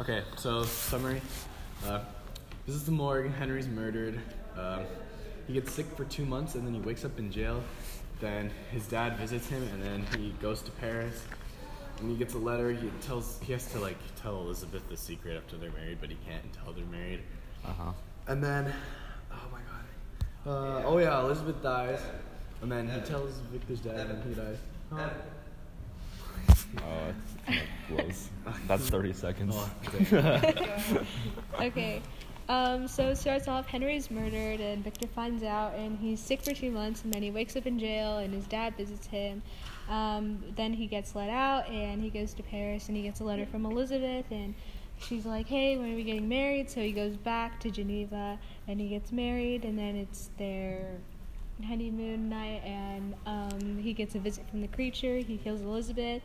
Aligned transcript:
Okay, 0.00 0.22
so 0.36 0.62
summary. 0.62 1.20
Uh, 1.86 2.00
this 2.64 2.74
is 2.74 2.86
the 2.86 2.90
morgue. 2.90 3.30
Henry's 3.34 3.68
murdered. 3.68 4.18
Um, 4.56 4.84
he 5.46 5.52
gets 5.52 5.74
sick 5.74 5.84
for 5.94 6.06
two 6.06 6.24
months 6.24 6.54
and 6.54 6.66
then 6.66 6.72
he 6.72 6.80
wakes 6.80 7.04
up 7.04 7.18
in 7.18 7.30
jail. 7.30 7.62
Then 8.18 8.50
his 8.72 8.86
dad 8.86 9.18
visits 9.18 9.46
him 9.48 9.62
and 9.74 9.82
then 9.82 10.06
he 10.18 10.30
goes 10.40 10.62
to 10.62 10.70
Paris. 10.70 11.22
And 11.98 12.10
he 12.10 12.16
gets 12.16 12.32
a 12.32 12.38
letter. 12.38 12.72
He 12.72 12.90
tells 13.02 13.40
he 13.42 13.52
has 13.52 13.70
to 13.72 13.78
like 13.78 13.98
tell 14.22 14.40
Elizabeth 14.40 14.88
the 14.88 14.96
secret 14.96 15.36
after 15.36 15.58
they're 15.58 15.70
married, 15.72 15.98
but 16.00 16.08
he 16.08 16.16
can't 16.26 16.44
until 16.44 16.72
they're 16.72 16.84
married. 16.86 17.20
Uh 17.62 17.72
huh. 17.72 17.92
And 18.26 18.42
then, 18.42 18.72
oh 19.30 19.48
my 19.52 19.58
god. 19.58 20.50
Uh, 20.50 20.82
oh 20.86 20.96
yeah, 20.96 21.20
Elizabeth 21.20 21.62
dies. 21.62 22.00
And 22.62 22.72
then 22.72 22.88
he 22.88 23.00
tells 23.02 23.34
Victor's 23.52 23.80
dad 23.80 24.06
and 24.06 24.24
he 24.24 24.40
dies. 24.40 24.56
Huh? 24.90 25.10
Oh, 26.78 27.52
blows. 27.90 28.30
That's 28.66 28.88
30 28.88 29.12
seconds. 29.12 29.54
Oh, 29.56 29.70
okay. 29.94 31.06
Okay. 31.60 32.02
Um, 32.48 32.88
so 32.88 33.10
it 33.10 33.16
starts 33.16 33.46
off 33.46 33.68
Henry's 33.68 34.10
murdered 34.10 34.58
and 34.58 34.82
Victor 34.82 35.06
finds 35.06 35.44
out 35.44 35.74
and 35.76 35.96
he's 35.98 36.18
sick 36.18 36.42
for 36.42 36.52
two 36.52 36.72
months 36.72 37.04
and 37.04 37.12
then 37.12 37.22
he 37.22 37.30
wakes 37.30 37.54
up 37.54 37.64
in 37.64 37.78
jail 37.78 38.18
and 38.18 38.34
his 38.34 38.44
dad 38.46 38.76
visits 38.76 39.06
him. 39.06 39.40
Um, 39.88 40.42
then 40.56 40.72
he 40.72 40.86
gets 40.86 41.14
let 41.14 41.30
out 41.30 41.68
and 41.68 42.02
he 42.02 42.10
goes 42.10 42.34
to 42.34 42.42
Paris 42.42 42.88
and 42.88 42.96
he 42.96 43.04
gets 43.04 43.20
a 43.20 43.24
letter 43.24 43.46
from 43.46 43.66
Elizabeth 43.66 44.24
and 44.32 44.54
she's 44.98 45.24
like, 45.24 45.46
Hey, 45.46 45.76
when 45.76 45.92
are 45.92 45.94
we 45.94 46.02
getting 46.02 46.28
married? 46.28 46.68
So 46.68 46.80
he 46.80 46.90
goes 46.90 47.16
back 47.16 47.60
to 47.60 47.70
Geneva 47.70 48.36
and 48.66 48.80
he 48.80 48.88
gets 48.88 49.12
married 49.12 49.64
and 49.64 49.78
then 49.78 49.94
it's 49.94 50.30
their 50.36 50.98
honeymoon 51.62 52.28
night 52.28 52.62
and 52.64 53.14
um, 53.26 53.78
he 53.78 53.92
gets 53.92 54.14
a 54.16 54.18
visit 54.18 54.48
from 54.50 54.60
the 54.60 54.68
creature. 54.68 55.18
He 55.18 55.36
kills 55.36 55.60
Elizabeth 55.60 56.22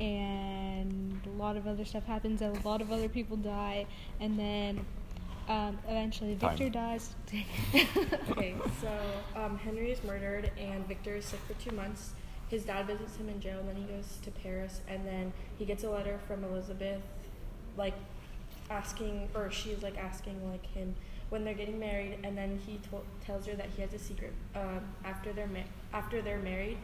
and 0.00 1.20
a 1.26 1.42
lot 1.42 1.56
of 1.56 1.66
other 1.66 1.84
stuff 1.84 2.04
happens 2.04 2.42
and 2.42 2.56
a 2.56 2.68
lot 2.68 2.80
of 2.80 2.92
other 2.92 3.08
people 3.08 3.36
die 3.36 3.86
and 4.20 4.38
then 4.38 4.84
um, 5.48 5.78
eventually 5.88 6.34
Time. 6.36 6.50
Victor 6.56 6.70
dies. 6.70 7.14
Okay, 8.30 8.54
so 8.80 8.90
um, 9.40 9.56
Henry 9.58 9.90
is 9.92 10.02
murdered 10.04 10.50
and 10.58 10.86
Victor 10.86 11.14
is 11.16 11.24
sick 11.24 11.40
for 11.46 11.54
two 11.54 11.74
months. 11.74 12.10
His 12.48 12.64
dad 12.64 12.86
visits 12.86 13.16
him 13.16 13.28
in 13.28 13.40
jail, 13.40 13.58
and 13.58 13.68
then 13.68 13.76
he 13.76 13.82
goes 13.84 14.18
to 14.22 14.30
Paris, 14.30 14.80
and 14.86 15.04
then 15.04 15.32
he 15.58 15.64
gets 15.64 15.82
a 15.82 15.90
letter 15.90 16.20
from 16.28 16.44
Elizabeth, 16.44 17.00
like 17.76 17.94
asking, 18.70 19.28
or 19.34 19.50
she's 19.50 19.82
like 19.82 19.98
asking 19.98 20.48
like 20.50 20.64
him 20.66 20.94
when 21.30 21.44
they're 21.44 21.54
getting 21.54 21.78
married, 21.80 22.18
and 22.22 22.38
then 22.38 22.60
he 22.64 22.78
to- 22.90 23.04
tells 23.24 23.46
her 23.46 23.54
that 23.56 23.66
he 23.74 23.82
has 23.82 23.92
a 23.94 23.98
secret 23.98 24.32
um, 24.54 24.80
after 25.04 25.32
they're 25.32 25.48
ma- 25.48 25.58
after 25.92 26.22
they're 26.22 26.38
married, 26.38 26.78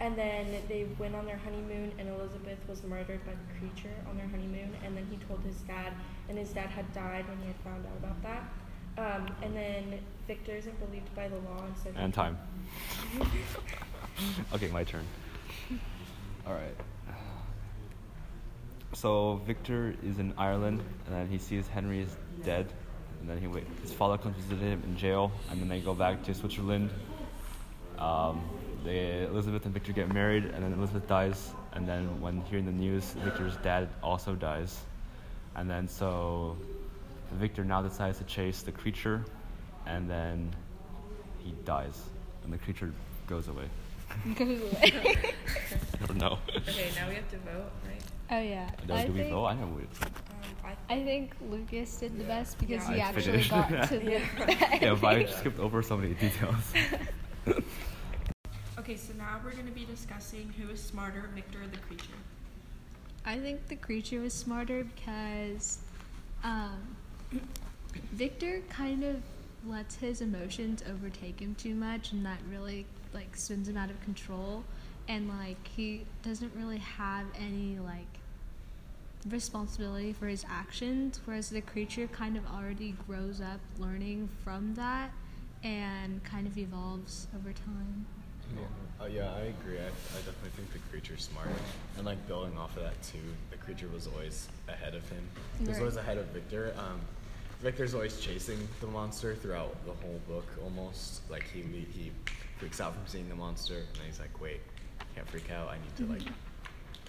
and 0.00 0.16
then 0.16 0.46
they 0.68 0.86
went 0.98 1.14
on 1.14 1.26
their 1.26 1.36
honeymoon, 1.36 1.92
and 1.98 2.08
Elizabeth 2.08 2.58
was 2.66 2.82
murdered 2.84 3.24
by 3.26 3.32
the 3.32 3.58
creature 3.58 3.94
on 4.08 4.16
their 4.16 4.28
honeymoon, 4.28 4.74
and 4.84 4.96
then 4.96 5.06
he 5.10 5.18
told 5.28 5.40
his 5.44 5.56
dad, 5.62 5.92
and 6.28 6.38
his 6.38 6.50
dad 6.50 6.70
had 6.70 6.90
died 6.94 7.28
when 7.28 7.38
he 7.38 7.46
had 7.46 7.56
found 7.56 7.84
out 7.86 7.92
about 7.98 8.22
that. 8.22 8.42
Um, 8.98 9.28
and 9.42 9.54
then 9.54 10.00
Victor 10.26 10.52
isn't 10.52 10.78
believed 10.80 11.14
by 11.14 11.28
the 11.28 11.36
law, 11.36 11.64
and 11.64 11.76
so 11.76 11.90
And 11.96 12.14
time. 12.14 12.38
okay, 14.54 14.68
my 14.68 14.84
turn. 14.84 15.04
All 16.46 16.54
right. 16.54 16.74
So 18.94 19.40
Victor 19.46 19.94
is 20.02 20.18
in 20.18 20.32
Ireland, 20.36 20.82
and 21.06 21.14
then 21.14 21.28
he 21.28 21.38
sees 21.38 21.68
Henry 21.68 22.00
is 22.00 22.16
dead, 22.44 22.72
and 23.20 23.28
then 23.28 23.38
he 23.38 23.46
wait. 23.46 23.66
His 23.82 23.92
father 23.92 24.18
comes 24.18 24.36
to 24.36 24.42
visit 24.42 24.64
him 24.64 24.82
in 24.84 24.96
jail, 24.96 25.30
and 25.50 25.60
then 25.60 25.68
they 25.68 25.80
go 25.80 25.94
back 25.94 26.22
to 26.24 26.34
Switzerland. 26.34 26.90
Um, 27.98 28.42
they, 28.84 29.24
Elizabeth 29.24 29.64
and 29.64 29.74
Victor 29.74 29.92
get 29.92 30.12
married, 30.12 30.44
and 30.44 30.62
then 30.64 30.72
Elizabeth 30.72 31.06
dies, 31.06 31.50
and 31.72 31.86
then 31.86 32.20
when 32.20 32.40
hearing 32.42 32.66
the 32.66 32.72
news, 32.72 33.04
Victor's 33.24 33.56
dad 33.58 33.88
also 34.02 34.34
dies, 34.34 34.80
and 35.56 35.68
then 35.70 35.86
so 35.88 36.56
Victor 37.32 37.64
now 37.64 37.82
decides 37.82 38.18
to 38.18 38.24
chase 38.24 38.62
the 38.62 38.72
creature, 38.72 39.24
and 39.86 40.08
then 40.08 40.50
he 41.44 41.52
dies, 41.64 42.02
and 42.44 42.52
the 42.52 42.58
creature 42.58 42.92
goes 43.26 43.48
away. 43.48 43.64
Goes 44.34 44.60
away. 44.60 44.82
I 46.02 46.06
don't 46.06 46.16
know. 46.16 46.38
Okay, 46.56 46.90
now 46.96 47.08
we 47.08 47.14
have 47.14 47.30
to 47.30 47.36
vote, 47.38 47.70
right? 47.86 48.02
oh 48.32 48.40
yeah. 48.42 48.68
Do, 48.88 48.92
I 48.94 49.06
do 49.06 49.12
we 49.12 49.18
think, 49.20 49.30
vote? 49.30 49.46
I 49.46 49.54
know 49.54 49.66
we. 49.68 49.82
Um, 49.82 50.12
I, 50.64 50.94
I 50.94 51.04
think 51.04 51.34
Lucas 51.48 51.94
did 51.96 52.18
the 52.18 52.24
best 52.24 52.58
because 52.58 52.88
Yeah. 52.88 52.94
he 52.96 53.00
I 53.02 53.04
actually 53.06 53.22
finished. 53.42 53.50
got 53.52 53.68
to 53.88 53.98
the. 54.00 54.10
Yeah, 54.82 54.96
but 55.00 55.14
I 55.16 55.26
skipped 55.26 55.60
over 55.60 55.80
so 55.80 55.96
many 55.96 56.14
details. 56.14 56.72
Okay, 58.90 58.98
so 58.98 59.12
now 59.16 59.40
we're 59.44 59.52
going 59.52 59.66
to 59.66 59.70
be 59.70 59.84
discussing 59.84 60.52
who 60.58 60.68
is 60.68 60.82
smarter, 60.82 61.30
Victor 61.32 61.58
or 61.62 61.68
the 61.68 61.76
creature. 61.76 62.18
I 63.24 63.38
think 63.38 63.68
the 63.68 63.76
creature 63.76 64.20
was 64.20 64.34
smarter 64.34 64.82
because 64.82 65.78
um, 66.42 66.96
Victor 68.12 68.62
kind 68.68 69.04
of 69.04 69.22
lets 69.64 69.94
his 69.94 70.20
emotions 70.20 70.82
overtake 70.90 71.38
him 71.38 71.54
too 71.54 71.76
much, 71.76 72.10
and 72.10 72.26
that 72.26 72.38
really 72.50 72.84
like 73.14 73.36
spins 73.36 73.68
him 73.68 73.76
out 73.76 73.90
of 73.90 74.00
control. 74.02 74.64
And 75.06 75.28
like 75.28 75.68
he 75.68 76.04
doesn't 76.24 76.52
really 76.56 76.78
have 76.78 77.26
any 77.38 77.78
like 77.78 78.18
responsibility 79.28 80.12
for 80.12 80.26
his 80.26 80.44
actions, 80.50 81.20
whereas 81.26 81.48
the 81.48 81.60
creature 81.60 82.08
kind 82.08 82.36
of 82.36 82.44
already 82.44 82.96
grows 83.06 83.40
up 83.40 83.60
learning 83.78 84.28
from 84.42 84.74
that 84.74 85.12
and 85.62 86.24
kind 86.24 86.48
of 86.48 86.58
evolves 86.58 87.28
over 87.36 87.52
time. 87.52 88.06
Yeah. 88.56 89.04
Uh, 89.04 89.06
yeah, 89.06 89.32
I 89.34 89.40
agree. 89.60 89.78
I, 89.78 89.86
I 89.86 90.18
definitely 90.18 90.50
think 90.56 90.72
the 90.72 90.78
creature's 90.90 91.22
smart. 91.24 91.48
And 91.96 92.04
like 92.06 92.26
building 92.28 92.56
off 92.58 92.76
of 92.76 92.82
that 92.82 93.00
too, 93.02 93.18
the 93.50 93.56
creature 93.56 93.88
was 93.92 94.06
always 94.06 94.48
ahead 94.68 94.94
of 94.94 95.08
him. 95.08 95.22
He 95.58 95.64
was 95.64 95.74
Right. 95.74 95.80
always 95.80 95.96
ahead 95.96 96.18
of 96.18 96.26
Victor. 96.26 96.74
Um, 96.78 97.00
Victor's 97.62 97.94
always 97.94 98.18
chasing 98.20 98.58
the 98.80 98.86
monster 98.86 99.34
throughout 99.34 99.74
the 99.86 99.92
whole 100.04 100.20
book 100.28 100.46
almost. 100.62 101.22
Like 101.30 101.44
he 101.52 101.62
le- 101.62 101.86
he 101.92 102.12
freaks 102.58 102.80
out 102.80 102.94
from 102.94 103.02
seeing 103.06 103.28
the 103.28 103.34
monster 103.34 103.74
and 103.76 103.86
then 103.94 104.06
he's 104.06 104.20
like, 104.20 104.38
wait, 104.40 104.60
can't 105.14 105.28
freak 105.28 105.50
out. 105.50 105.68
I 105.70 105.76
need 105.76 105.96
to 105.96 106.12
like 106.12 106.34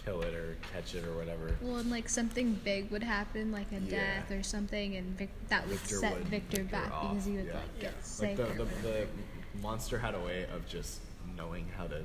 kill 0.05 0.21
it 0.21 0.33
or 0.33 0.55
catch 0.73 0.95
it 0.95 1.05
or 1.05 1.15
whatever. 1.15 1.55
Well, 1.61 1.77
and 1.77 1.91
like 1.91 2.07
something 2.09 2.53
big 2.63 2.89
would 2.89 3.03
happen, 3.03 3.51
like 3.51 3.67
a 3.71 3.75
Yeah. 3.79 3.89
death 4.21 4.31
or 4.31 4.43
something, 4.43 4.95
and 4.95 5.17
Vic- 5.17 5.29
that 5.49 5.67
would 5.67 5.77
Victor 5.77 5.95
set 5.97 6.13
would- 6.17 6.27
Victor, 6.27 6.57
Victor 6.63 6.71
back 6.71 6.91
off, 6.91 7.11
because 7.11 7.25
he 7.25 7.33
would 7.33 7.45
yeah. 7.45 7.53
like 7.53 7.63
Yeah. 7.77 7.81
get 7.81 7.93
Like 7.95 8.03
sick 8.05 8.37
the, 8.37 8.43
or 8.43 8.53
the, 8.53 8.63
whatever. 8.65 9.07
the 9.53 9.61
monster 9.61 9.99
had 9.99 10.15
a 10.15 10.19
way 10.19 10.45
of 10.53 10.67
just 10.67 11.01
knowing 11.41 11.65
how 11.77 11.87
to 11.87 12.01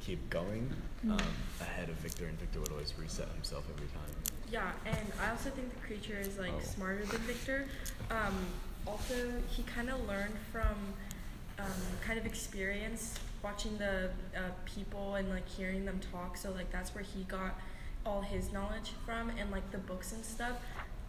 keep 0.00 0.28
going 0.30 0.70
um, 1.10 1.18
ahead 1.60 1.88
of 1.88 1.96
Victor, 1.96 2.26
and 2.26 2.38
Victor 2.38 2.60
would 2.60 2.70
always 2.70 2.94
reset 2.98 3.28
himself 3.34 3.64
every 3.74 3.88
time. 3.88 4.14
yeah, 4.50 4.70
and 4.84 5.12
I 5.20 5.30
also 5.30 5.50
think 5.50 5.72
the 5.74 5.80
creature 5.86 6.18
is 6.18 6.38
like 6.38 6.52
Oh. 6.56 6.60
smarter 6.60 7.04
than 7.04 7.20
Victor. 7.22 7.66
Um, 8.10 8.34
also, 8.86 9.32
he 9.50 9.62
kind 9.64 9.90
of 9.90 10.06
learned 10.06 10.36
from 10.52 10.76
um, 11.58 11.82
kind 12.06 12.18
of 12.18 12.26
experience 12.26 13.14
watching 13.42 13.76
the 13.78 14.10
uh, 14.36 14.40
people 14.64 15.14
and 15.16 15.28
like 15.30 15.48
hearing 15.48 15.84
them 15.84 15.98
talk. 16.12 16.36
So 16.36 16.50
like 16.52 16.70
that's 16.70 16.94
where 16.94 17.02
he 17.04 17.24
got 17.24 17.58
all 18.04 18.20
his 18.20 18.52
knowledge 18.52 18.92
from 19.04 19.30
and 19.30 19.50
like 19.50 19.68
the 19.72 19.78
books 19.78 20.12
and 20.12 20.24
stuff. 20.24 20.56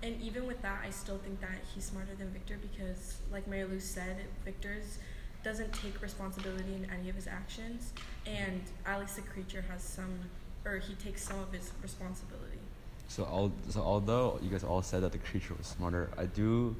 And 0.01 0.19
even 0.21 0.47
with 0.47 0.61
that, 0.61 0.79
I 0.85 0.89
still 0.89 1.17
think 1.19 1.41
that 1.41 1.57
he's 1.73 1.83
smarter 1.85 2.15
than 2.17 2.29
Victor 2.29 2.57
because, 2.61 3.17
like 3.31 3.47
Marilu 3.49 3.81
said, 3.81 4.17
Victor's 4.45 4.99
doesn't 5.47 5.71
take 5.71 6.01
responsibility 6.01 6.75
in 6.75 6.85
any 6.91 7.07
of 7.09 7.15
his 7.15 7.25
actions, 7.25 7.93
and 8.25 8.61
at 8.85 8.99
least 8.99 9.15
the 9.15 9.21
creature 9.21 9.63
has 9.71 9.81
some, 9.81 10.19
or 10.65 10.77
he 10.77 10.93
takes 10.95 11.23
some 11.23 11.39
of 11.39 11.53
his 11.53 11.71
responsibility. 11.81 12.59
So, 13.07 13.23
al- 13.23 13.53
so 13.69 13.79
although 13.79 14.39
you 14.43 14.49
guys 14.49 14.65
all 14.65 14.81
said 14.81 15.03
that 15.03 15.13
the 15.13 15.17
creature 15.19 15.53
was 15.57 15.67
smarter, 15.67 16.09
I 16.17 16.25
do, 16.25 16.75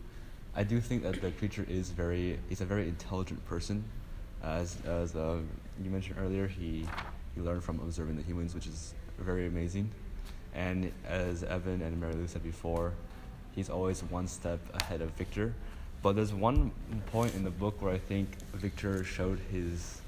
I 0.54 0.64
do 0.64 0.82
think 0.82 1.04
that 1.04 1.22
the 1.22 1.32
creature 1.32 1.66
is 1.70 1.92
very, 1.92 2.40
he's 2.50 2.60
a 2.60 2.66
very 2.66 2.90
intelligent 2.90 3.46
person. 3.46 3.86
As 4.44 4.76
as 4.86 5.16
uh, 5.16 5.38
you 5.82 5.90
mentioned 5.90 6.18
earlier, 6.20 6.46
he 6.48 6.86
he 7.36 7.42
learned 7.42 7.64
from 7.64 7.80
observing 7.80 8.18
the 8.18 8.24
humans, 8.24 8.54
which 8.54 8.68
is 8.68 8.94
very 9.18 9.48
amazing. 9.48 9.90
And 10.54 10.92
as 11.08 11.44
Evan 11.44 11.82
and 11.82 12.02
Marilu 12.02 12.28
said 12.28 12.44
before, 12.44 12.92
he's 13.56 13.70
always 13.70 14.04
one 14.04 14.28
step 14.28 14.60
ahead 14.82 15.02
of 15.02 15.12
Victor. 15.12 15.54
But 16.08 16.16
there's 16.16 16.34
one 16.34 16.72
point 17.08 17.36
in 17.36 17.44
the 17.44 17.50
book 17.50 17.82
where 17.82 17.94
I 17.94 17.98
think 17.98 18.30
Victor 18.54 19.04
showed 19.04 19.40
his 19.52 20.00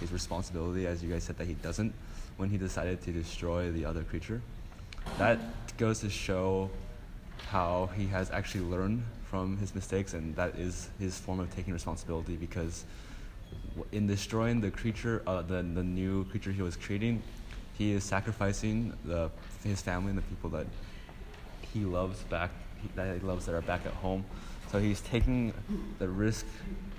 his 0.00 0.10
responsibility, 0.10 0.86
as 0.86 1.02
you 1.02 1.12
guys 1.12 1.24
said 1.24 1.36
that 1.36 1.46
he 1.46 1.52
doesn't, 1.52 1.92
when 2.38 2.48
he 2.48 2.56
decided 2.56 3.02
to 3.02 3.12
destroy 3.12 3.70
the 3.70 3.84
other 3.84 4.04
creature. 4.04 4.40
That 5.18 5.38
goes 5.76 6.00
to 6.00 6.08
show 6.08 6.70
how 7.48 7.90
he 7.94 8.06
has 8.06 8.30
actually 8.30 8.64
learned 8.64 9.02
from 9.26 9.58
his 9.58 9.74
mistakes, 9.74 10.14
and 10.14 10.34
that 10.34 10.54
is 10.54 10.88
his 10.98 11.18
form 11.18 11.40
of 11.40 11.54
taking 11.54 11.74
responsibility. 11.74 12.36
Because 12.36 12.86
in 13.92 14.06
destroying 14.06 14.62
the 14.62 14.70
creature, 14.70 15.22
uh, 15.26 15.42
the 15.42 15.60
the 15.60 15.84
new 15.84 16.24
creature 16.30 16.52
he 16.52 16.62
was 16.62 16.74
creating, 16.74 17.22
he 17.74 17.92
is 17.92 18.02
sacrificing 18.02 18.94
the 19.04 19.30
his 19.62 19.82
family 19.82 20.08
and 20.08 20.16
the 20.16 20.22
people 20.22 20.48
that 20.56 20.66
he 21.74 21.84
loves 21.84 22.22
back 22.30 22.50
that 22.94 23.20
he 23.20 23.26
loves 23.26 23.44
that 23.44 23.54
are 23.54 23.60
back 23.60 23.84
at 23.84 23.92
home. 23.92 24.24
So 24.74 24.80
he's 24.80 25.02
taking 25.02 25.54
the 26.00 26.08
risk 26.08 26.46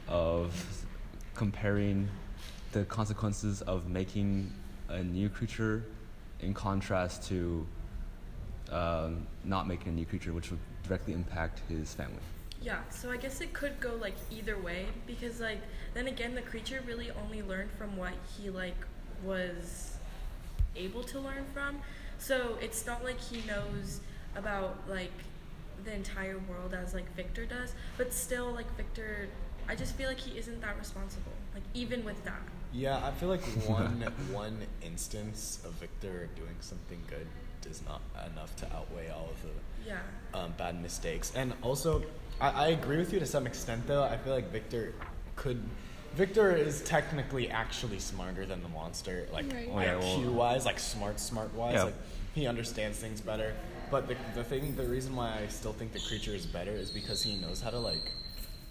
of 0.07 0.85
comparing 1.33 2.07
the 2.71 2.85
consequences 2.85 3.61
of 3.63 3.89
making 3.89 4.49
a 4.87 5.03
new 5.03 5.27
creature 5.27 5.83
in 6.39 6.53
contrast 6.53 7.27
to 7.27 7.67
um, 8.71 9.27
not 9.43 9.67
making 9.67 9.89
a 9.89 9.91
new 9.91 10.05
creature, 10.05 10.31
which 10.31 10.51
would 10.51 10.59
directly 10.87 11.11
impact 11.11 11.63
his 11.67 11.93
family. 11.93 12.21
Yeah, 12.61 12.79
so 12.91 13.11
I 13.11 13.17
guess 13.17 13.41
it 13.41 13.51
could 13.51 13.77
go 13.81 13.95
like 13.99 14.15
either 14.31 14.57
way 14.57 14.85
because 15.05 15.41
like 15.41 15.59
then 15.93 16.07
again 16.07 16.33
the 16.33 16.43
creature 16.43 16.81
really 16.87 17.11
only 17.25 17.41
learned 17.41 17.71
from 17.71 17.97
what 17.97 18.13
he 18.37 18.49
like 18.49 18.85
was 19.21 19.97
able 20.77 21.03
to 21.03 21.19
learn 21.19 21.43
from. 21.53 21.81
So 22.19 22.55
it's 22.61 22.85
not 22.85 23.03
like 23.03 23.19
he 23.19 23.45
knows 23.45 23.99
about 24.33 24.77
like 24.87 25.11
the 25.83 25.93
entire 25.93 26.37
world 26.49 26.73
as 26.73 26.93
like 26.93 27.13
Victor 27.15 27.45
does, 27.45 27.73
but 27.97 28.13
still 28.13 28.51
like 28.51 28.75
Victor 28.77 29.27
I 29.67 29.75
just 29.75 29.95
feel 29.95 30.07
like 30.07 30.19
he 30.19 30.37
isn't 30.37 30.61
that 30.61 30.77
responsible. 30.77 31.31
Like 31.53 31.63
even 31.73 32.05
with 32.05 32.23
that. 32.25 32.41
Yeah, 32.71 33.03
I 33.05 33.11
feel 33.11 33.29
like 33.29 33.41
one 33.67 34.05
one 34.31 34.57
instance 34.81 35.59
of 35.65 35.71
Victor 35.73 36.29
doing 36.35 36.55
something 36.59 36.99
good 37.09 37.27
is 37.69 37.81
not 37.87 38.01
enough 38.31 38.55
to 38.57 38.65
outweigh 38.75 39.09
all 39.09 39.29
of 39.31 39.41
the 39.41 39.89
Yeah. 39.89 39.99
um, 40.33 40.53
bad 40.57 40.79
mistakes. 40.81 41.31
And 41.35 41.53
also, 41.63 42.03
I, 42.39 42.49
I 42.49 42.67
agree 42.67 42.97
with 42.97 43.11
you 43.11 43.19
to 43.19 43.25
some 43.25 43.47
extent, 43.47 43.87
though. 43.87 44.03
I 44.03 44.17
feel 44.17 44.33
like 44.33 44.51
Victor 44.51 44.93
could. 45.35 45.61
Victor 46.15 46.55
is 46.55 46.81
technically 46.83 47.49
actually 47.49 47.99
smarter 47.99 48.45
than 48.45 48.61
the 48.61 48.69
monster, 48.69 49.27
like 49.33 49.51
Right. 49.51 49.67
IQ 49.99 50.31
wise, 50.31 50.63
like 50.65 50.79
smart, 50.79 51.19
smart 51.19 51.53
wise. 51.55 51.73
Yeah. 51.73 51.83
Like 51.85 51.95
he 52.35 52.45
understands 52.47 52.99
things 52.99 53.21
better. 53.21 53.53
But 53.89 54.07
the 54.07 54.15
the 54.35 54.43
thing, 54.43 54.75
the 54.75 54.83
reason 54.83 55.15
why 55.15 55.39
I 55.43 55.47
still 55.47 55.73
think 55.73 55.93
the 55.93 55.99
creature 55.99 56.35
is 56.35 56.45
better 56.45 56.71
is 56.71 56.91
because 56.91 57.23
he 57.23 57.35
knows 57.35 57.61
how 57.61 57.69
to 57.71 57.79
like 57.79 58.11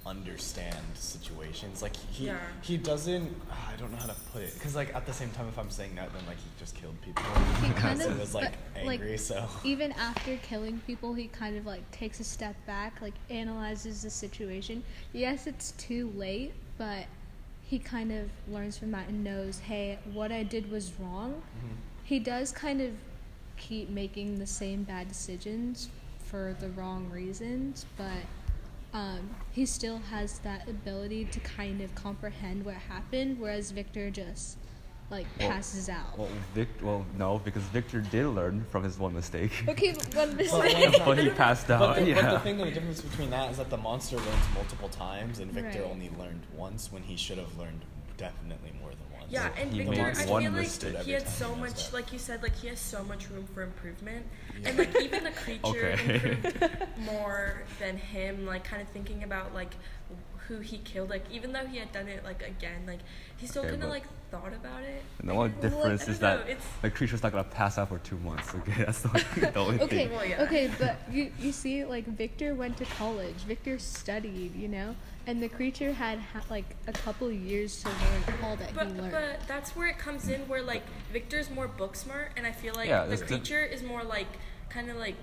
understand 0.06 0.84
situations. 0.94 1.80
Like 1.80 1.96
he 1.96 2.26
Yeah. 2.26 2.38
he 2.60 2.76
doesn't. 2.76 3.34
ah, 3.50 3.72
I 3.72 3.76
don't 3.76 3.90
know 3.90 3.96
how 3.96 4.06
to 4.08 4.20
put 4.32 4.42
it 4.42 4.52
because 4.54 4.74
like 4.76 4.94
at 4.94 5.06
the 5.06 5.12
same 5.12 5.30
time, 5.30 5.48
if 5.48 5.58
I'm 5.58 5.70
saying 5.70 5.94
that, 5.94 6.12
then 6.12 6.22
like 6.26 6.36
he 6.36 6.50
just 6.58 6.74
killed 6.74 7.00
people. 7.00 7.24
He 7.62 7.72
kind 7.84 8.00
of 8.02 8.12
he 8.12 8.20
was 8.20 8.34
like 8.34 8.52
but, 8.74 8.84
like, 8.84 9.00
angry. 9.00 9.16
so 9.18 9.48
even 9.64 9.92
after 9.92 10.36
killing 10.38 10.80
people, 10.86 11.14
he 11.14 11.28
kind 11.28 11.56
of 11.56 11.64
like 11.64 11.88
takes 11.90 12.20
a 12.20 12.24
step 12.24 12.54
back, 12.66 13.00
like 13.00 13.14
analyzes 13.30 14.02
the 14.02 14.10
situation. 14.10 14.82
Yes, 15.14 15.46
it's 15.46 15.72
too 15.72 16.12
late, 16.16 16.52
but 16.76 17.06
he 17.66 17.78
kind 17.78 18.12
of 18.12 18.28
learns 18.52 18.76
from 18.76 18.90
that 18.90 19.08
and 19.08 19.24
knows, 19.24 19.58
hey, 19.60 19.98
what 20.12 20.30
I 20.30 20.42
did 20.42 20.70
was 20.70 20.92
wrong. 21.00 21.42
He 22.04 22.18
does 22.18 22.52
kind 22.52 22.82
of 22.82 22.90
keep 23.56 23.88
making 23.90 24.38
the 24.38 24.46
same 24.46 24.82
bad 24.84 25.08
decisions 25.08 25.88
for 26.18 26.56
the 26.60 26.68
wrong 26.70 27.08
reasons, 27.10 27.86
but 27.96 28.22
um, 28.92 29.30
he 29.52 29.66
still 29.66 29.98
has 30.10 30.38
that 30.40 30.68
ability 30.68 31.24
to 31.26 31.40
kind 31.40 31.80
of 31.80 31.94
comprehend 31.94 32.64
what 32.64 32.74
happened, 32.74 33.38
whereas 33.38 33.70
Victor 33.70 34.10
just 34.10 34.56
like 35.10 35.26
Well- 35.38 35.50
passes 35.50 35.88
out. 35.88 36.16
Well, 36.18 36.28
Vic, 36.54 36.68
well, 36.82 37.04
no, 37.18 37.38
because 37.38 37.62
Victor 37.64 38.00
did 38.00 38.26
learn 38.28 38.64
from 38.70 38.82
his 38.84 38.98
one 38.98 39.12
mistake, 39.14 39.52
okay, 39.68 39.92
but 39.92 40.14
one 40.14 40.36
mistake. 40.36 40.92
one- 40.92 41.16
but 41.16 41.18
he 41.18 41.30
passed 41.30 41.68
But 41.68 41.82
out. 41.82 41.96
the, 41.96 42.04
yeah. 42.06 42.22
but 42.22 42.30
the 42.32 42.38
thing, 42.40 42.58
the 42.58 42.70
difference 42.70 43.00
between 43.02 43.30
that 43.30 43.50
is 43.50 43.58
that 43.58 43.68
the 43.70 43.76
monster 43.76 44.16
learns 44.16 44.44
multiple 44.54 44.88
times, 44.88 45.40
and 45.40 45.50
Victor 45.52 45.82
Right. 45.82 45.90
only 45.90 46.10
learned 46.18 46.42
once 46.56 46.90
when 46.90 47.02
he 47.02 47.16
should 47.16 47.38
have 47.38 47.56
learned 47.58 47.80
definitely 48.16 48.72
more 48.80 48.90
than 48.90 48.98
one. 49.12 49.24
Yeah, 49.30 49.48
and 49.58 49.72
He 49.72 49.78
Victor, 49.80 49.90
made 49.92 50.00
I 50.16 50.26
feel 50.26 50.50
mistake. 50.50 50.94
like 50.94 51.04
he 51.04 51.12
had 51.12 51.28
so 51.28 51.54
he 51.54 51.60
much, 51.60 51.70
messed 51.70 51.88
up. 51.88 51.92
like 51.94 52.12
you 52.12 52.18
said, 52.18 52.42
like 52.42 52.54
he 52.56 52.68
has 52.68 52.78
so 52.80 53.02
much 53.04 53.28
room 53.30 53.46
for 53.54 53.62
improvement, 53.62 54.26
and 54.64 54.78
like 54.78 55.00
even 55.00 55.24
the 55.24 55.30
creature 55.44 55.92
Okay. 55.92 56.14
improved 56.14 56.98
more 56.98 57.62
than 57.80 57.96
him. 57.96 58.46
Like 58.46 58.64
kind 58.64 58.82
of 58.82 58.88
thinking 58.88 59.24
about 59.24 59.54
like 59.54 59.74
who 60.48 60.58
he 60.60 60.78
killed. 60.78 61.10
Like 61.10 61.24
even 61.30 61.52
though 61.52 61.66
he 61.66 61.78
had 61.78 61.92
done 61.92 62.08
it 62.08 62.24
like 62.24 62.42
again, 62.42 62.82
like 62.86 63.00
he 63.36 63.46
still 63.46 63.62
Okay, 63.62 63.70
kind 63.72 63.82
of 63.84 63.88
like 63.90 64.04
thought 64.30 64.52
about 64.52 64.82
it. 64.82 65.02
And 65.20 65.28
the 65.28 65.32
only 65.32 65.50
difference 65.60 66.06
I 66.08 66.12
is 66.12 66.18
don't 66.18 66.40
know, 66.40 66.44
that 66.46 66.58
the 66.82 66.90
creature's 66.90 67.22
not 67.22 67.32
gonna 67.32 67.44
pass 67.44 67.78
out 67.78 67.88
for 67.88 67.98
two 67.98 68.16
months. 68.18 68.54
Okay, 68.54 68.84
that's 68.84 69.02
the 69.02 69.08
only, 69.08 69.50
the 69.50 69.58
only 69.58 69.80
okay, 69.80 69.96
thing. 70.06 70.12
Well, 70.12 70.24
yeah. 70.26 70.42
okay, 70.42 70.70
but 70.78 70.96
you 71.10 71.32
you 71.38 71.52
see, 71.52 71.84
like 71.84 72.06
Victor 72.06 72.54
went 72.54 72.76
to 72.78 72.84
college. 72.84 73.36
Victor 73.46 73.78
studied, 73.78 74.54
you 74.54 74.68
know, 74.68 74.94
and 75.26 75.42
the 75.42 75.48
creature 75.48 75.92
had 75.92 76.18
ha- 76.18 76.42
like 76.50 76.76
a 76.86 76.92
couple 76.92 77.30
years 77.30 77.82
to 77.82 77.88
learn 77.88 78.22
all 78.42 78.56
that 78.56 78.74
But 78.74 78.88
he 78.88 78.92
learned. 79.00 79.12
but 79.12 79.40
that's 79.48 79.74
where 79.74 79.88
it 79.88 79.98
comes 79.98 80.28
in, 80.28 80.40
where 80.48 80.62
like 80.62 80.82
Victor's 81.12 81.48
more 81.50 81.68
book 81.68 81.96
smart, 81.96 82.32
and 82.36 82.46
I 82.46 82.52
feel 82.52 82.74
like 82.74 82.88
Yeah, 82.88 83.04
the 83.04 83.10
that's 83.10 83.20
the- 83.22 83.26
creature 83.28 83.64
is 83.64 83.82
more 83.82 84.04
like 84.04 84.28
kind 84.68 84.90
of 84.90 84.96
like 84.96 85.16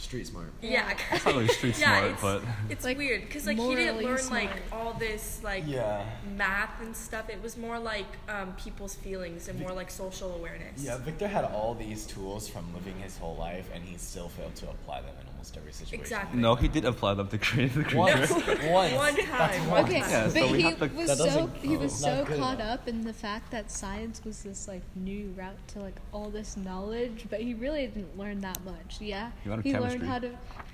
Street 0.00 0.26
smart. 0.26 0.50
yeah. 0.62 0.96
It's 1.12 1.24
not 1.24 1.34
really 1.34 1.48
street 1.48 1.78
yeah, 1.78 1.98
smart, 1.98 2.12
it's, 2.12 2.22
but 2.22 2.42
it's 2.70 2.84
Like, 2.84 2.96
weird 2.98 3.22
because 3.22 3.46
like 3.46 3.58
he 3.58 3.74
didn't 3.74 3.96
morally 3.96 4.06
learn 4.06 4.28
like 4.30 4.50
all 4.72 4.94
this 4.94 5.40
like 5.44 5.64
Yeah. 5.66 6.04
math 6.36 6.80
and 6.80 6.96
stuff. 6.96 7.28
It 7.28 7.42
was 7.42 7.56
more 7.58 7.78
like 7.78 8.06
um, 8.28 8.54
people's 8.56 8.94
feelings 8.94 9.48
and 9.48 9.60
more 9.60 9.72
like 9.72 9.90
social 9.90 10.34
awareness. 10.34 10.82
Yeah, 10.82 10.96
Victor 10.98 11.28
had 11.28 11.44
all 11.44 11.74
these 11.74 12.06
tools 12.06 12.48
from 12.48 12.72
living 12.74 12.96
his 13.00 13.18
whole 13.18 13.36
life, 13.36 13.68
and 13.74 13.84
he 13.84 13.96
still 13.98 14.28
failed 14.30 14.54
to 14.56 14.70
apply 14.70 15.02
them 15.02 15.14
in 15.20 15.26
almost 15.40 15.56
every 15.56 15.72
situation. 15.72 16.00
Exactly. 16.00 16.38
no, 16.38 16.54
he 16.54 16.68
did 16.68 16.84
apply 16.84 17.14
them 17.14 17.28
to 17.28 17.38
create 17.38 17.72
the 17.74 17.82
creature. 17.82 17.96
Once, 17.96 18.30
once, 18.70 18.92
One 18.94 19.16
time, 19.16 19.66
once. 19.68 19.88
okay, 19.88 19.98
Yeah, 20.00 20.24
but 20.24 20.32
so 20.32 20.46
he 20.52 20.62
to- 20.74 20.86
was 20.94 21.16
so 21.18 21.46
he 21.62 21.76
was 21.78 22.04
oh, 22.04 22.06
so 22.18 22.24
good 22.26 22.38
caught 22.38 22.60
enough. 22.60 22.80
up 22.80 22.88
in 22.88 23.04
the 23.04 23.12
fact 23.12 23.50
that 23.50 23.70
science 23.70 24.20
was 24.24 24.42
this 24.42 24.68
like 24.68 24.82
new 24.94 25.32
route 25.36 25.56
to 25.68 25.80
like 25.80 25.96
all 26.12 26.28
this 26.28 26.56
knowledge, 26.58 27.26
but 27.30 27.40
he 27.40 27.54
really 27.54 27.86
didn't 27.86 28.18
learn 28.18 28.40
that 28.42 28.62
much. 28.64 29.00
Yeah, 29.00 29.30
He 29.42 29.50
learned 29.50 29.64
he 29.64 29.78
learned 29.78 30.02
how 30.02 30.18
to 30.18 30.30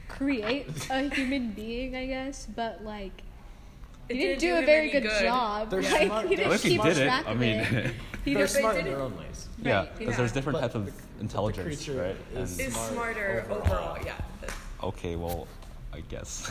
create 0.09 0.67
a 0.91 1.09
human 1.09 1.53
being, 1.53 1.95
I 1.97 2.07
guess, 2.07 2.47
but 2.55 2.83
like. 2.85 3.23
It 4.09 4.15
He 4.15 4.23
didn't 4.23 4.39
didn't 4.39 4.41
do 4.41 4.61
do 4.61 4.63
a 4.63 4.67
very 4.67 4.91
good, 4.91 5.03
good. 5.03 5.21
job. 5.23 5.69
They're 5.69 5.83
like, 5.83 6.07
smart- 6.07 6.29
he 6.29 6.37
they're 6.37 6.45
didn't 6.49 6.61
keep 6.61 6.81
did 6.81 6.97
it, 6.97 7.05
track 7.07 7.27
I 7.27 7.31
of 7.33 7.39
mean, 7.41 7.57
it. 7.59 7.95
He 8.25 8.35
They're 8.35 8.47
didn't- 8.47 8.61
smart 8.61 8.77
in 8.77 8.85
did 8.85 8.93
their 8.95 9.01
own 9.01 9.17
ways. 9.19 9.49
yeah, 9.63 9.87
because 9.99 10.13
yeah. 10.13 10.17
there's 10.17 10.31
different 10.33 10.57
But 10.59 10.61
types 10.63 10.75
of 10.77 10.87
the- 10.87 10.93
intelligence, 11.21 11.67
creature 11.85 12.01
right? 12.35 12.41
is- 12.41 12.57
Is 12.61 12.77
smarter 12.77 13.47
overall. 13.51 13.63
overall. 13.63 13.99
Yeah. 14.05 14.15
Okay, 14.83 15.17
well, 15.17 15.47
I 15.93 16.01
guess. 16.01 16.51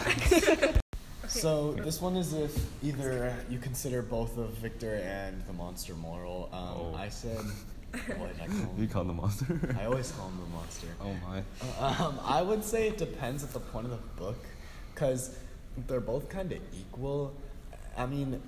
So 1.28 1.72
this 1.74 2.02
one 2.02 2.16
is 2.18 2.34
if 2.34 2.56
either 2.84 3.36
you 3.50 3.58
consider 3.58 4.04
both 4.04 4.38
of 4.38 4.50
Victor 4.60 5.02
and 5.04 5.44
the 5.48 5.54
monster 5.54 5.96
moral. 5.96 6.50
Um, 6.54 6.60
Oh. 6.60 6.96
I 6.96 7.10
said, 7.10 7.38
what 8.18 8.32
did 8.32 8.42
I 8.42 8.46
call 8.48 8.76
you 8.78 8.88
call 8.88 9.02
him 9.02 9.08
the 9.08 9.14
monster. 9.14 9.76
I 9.80 9.86
always 9.86 10.12
call 10.12 10.28
him 10.30 10.38
the 10.40 10.56
monster. 10.56 10.88
oh 11.02 11.16
my. 11.28 12.06
Um, 12.06 12.20
I 12.24 12.44
would 12.44 12.64
say 12.64 12.88
it 12.88 12.98
depends 13.00 13.44
at 13.44 13.54
the 13.54 13.60
point 13.60 13.86
of 13.88 13.92
the 13.92 14.22
book, 14.22 14.38
because 14.94 15.36
they're 15.88 16.00
both 16.00 16.30
kind 16.30 16.52
of 16.52 16.60
equal. 16.80 17.34
I 17.98 18.06
mean, 18.06 18.40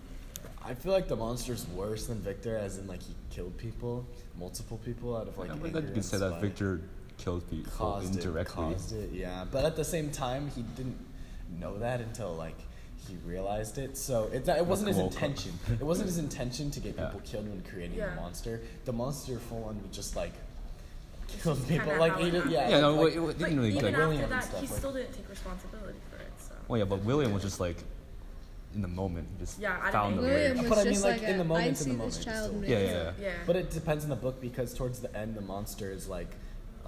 I 0.64 0.76
feel 0.76 0.92
like 0.92 1.08
the 1.08 1.16
monster's 1.16 1.68
worse 1.70 2.06
than 2.06 2.20
Victor, 2.20 2.58
as 2.58 2.78
in 2.78 2.86
like 2.88 3.02
he 3.02 3.16
killed 3.32 3.58
people, 3.58 4.06
multiple 4.38 4.78
people 4.86 5.18
out 5.18 5.28
of 5.28 5.38
like. 5.40 5.50
Yeah, 5.50 5.56
but 5.56 5.68
anger 5.68 5.80
then 5.80 5.82
you 5.82 5.88
and 5.88 5.96
can 5.96 6.04
say 6.04 6.18
that. 6.20 6.42
Victor 6.42 6.82
killed 7.18 7.50
people 7.50 7.72
caused 7.76 8.16
indirectly. 8.16 8.66
It, 8.66 8.74
caused 8.74 8.94
it, 8.94 9.10
yeah. 9.12 9.46
But 9.52 9.66
at 9.66 9.76
the 9.76 9.84
same 9.84 10.12
time, 10.12 10.50
he 10.56 10.62
didn't 10.76 10.98
know 11.60 11.78
that 11.80 12.00
until 12.02 12.34
like 12.36 12.58
he 13.08 13.16
realized 13.26 13.78
it. 13.78 13.98
So 13.98 14.30
it, 14.34 14.48
it 14.48 14.66
wasn't 14.66 14.90
his 14.90 14.98
intention. 14.98 15.54
it 15.72 15.84
wasn't 15.84 16.08
his 16.08 16.18
intention 16.18 16.72
to 16.72 16.80
get 16.80 16.96
Yeah. 16.98 17.06
people 17.06 17.22
killed 17.22 17.50
when 17.50 17.62
creating 17.64 17.98
Yeah. 17.98 18.10
the 18.16 18.22
monster. 18.22 18.62
The 18.86 18.94
monster 18.94 19.40
full 19.40 19.64
on 19.66 19.82
would 19.82 19.94
just 19.94 20.16
like 20.16 20.34
kill 21.28 21.56
just 21.56 21.68
people. 21.68 21.96
Like 21.98 22.14
how 22.14 22.20
he 22.20 22.28
it 22.28 22.32
did, 22.32 22.52
yeah. 22.52 22.70
Yeah, 22.70 22.80
no, 22.82 22.96
like, 23.04 23.14
it, 23.14 23.18
it 23.18 23.22
But 23.26 23.38
didn't 23.40 23.58
really 23.58 23.70
even 23.78 23.84
like. 23.84 23.94
After 23.96 24.24
and 24.24 24.32
that, 24.32 24.44
stuff, 24.44 24.62
he 24.62 24.68
like- 24.68 24.78
still 24.78 24.94
didn't 24.94 25.14
take 25.14 25.30
responsibility 25.30 26.00
for 26.10 26.18
it. 26.18 26.32
So. 26.40 26.54
Well, 26.68 26.80
yeah, 26.80 26.86
but 26.86 27.04
William 27.04 27.34
was 27.34 27.44
just 27.44 27.60
like 27.60 27.78
in 28.76 28.82
the 28.82 28.88
moment, 28.88 29.28
just 29.40 29.60
Yeah, 29.60 29.78
out 29.78 29.86
of 29.88 29.92
found 29.94 30.18
the 30.20 30.24
anger. 30.24 30.34
rage. 30.36 30.50
William 30.50 30.58
was 30.58 30.70
But 30.70 30.78
I 30.78 30.84
mean, 30.84 30.94
just 30.94 31.04
like, 31.06 31.22
like, 31.22 31.30
in 31.30 31.38
the 31.38 31.42
a, 31.42 31.46
I 31.46 31.48
moment, 31.48 31.82
in 31.82 31.90
the 31.90 31.96
moment, 31.96 32.22
child 32.22 32.50
still- 32.52 32.66
Yeah, 32.70 32.80
yeah, 32.80 33.12
Yeah. 33.20 33.32
But 33.48 33.56
it 33.56 33.72
depends 33.72 34.04
on 34.04 34.10
the 34.10 34.16
book 34.18 34.42
because 34.42 34.74
towards 34.74 35.00
the 35.00 35.16
end, 35.18 35.36
the 35.36 35.42
monster 35.42 35.90
is 35.90 36.08
like, 36.08 36.36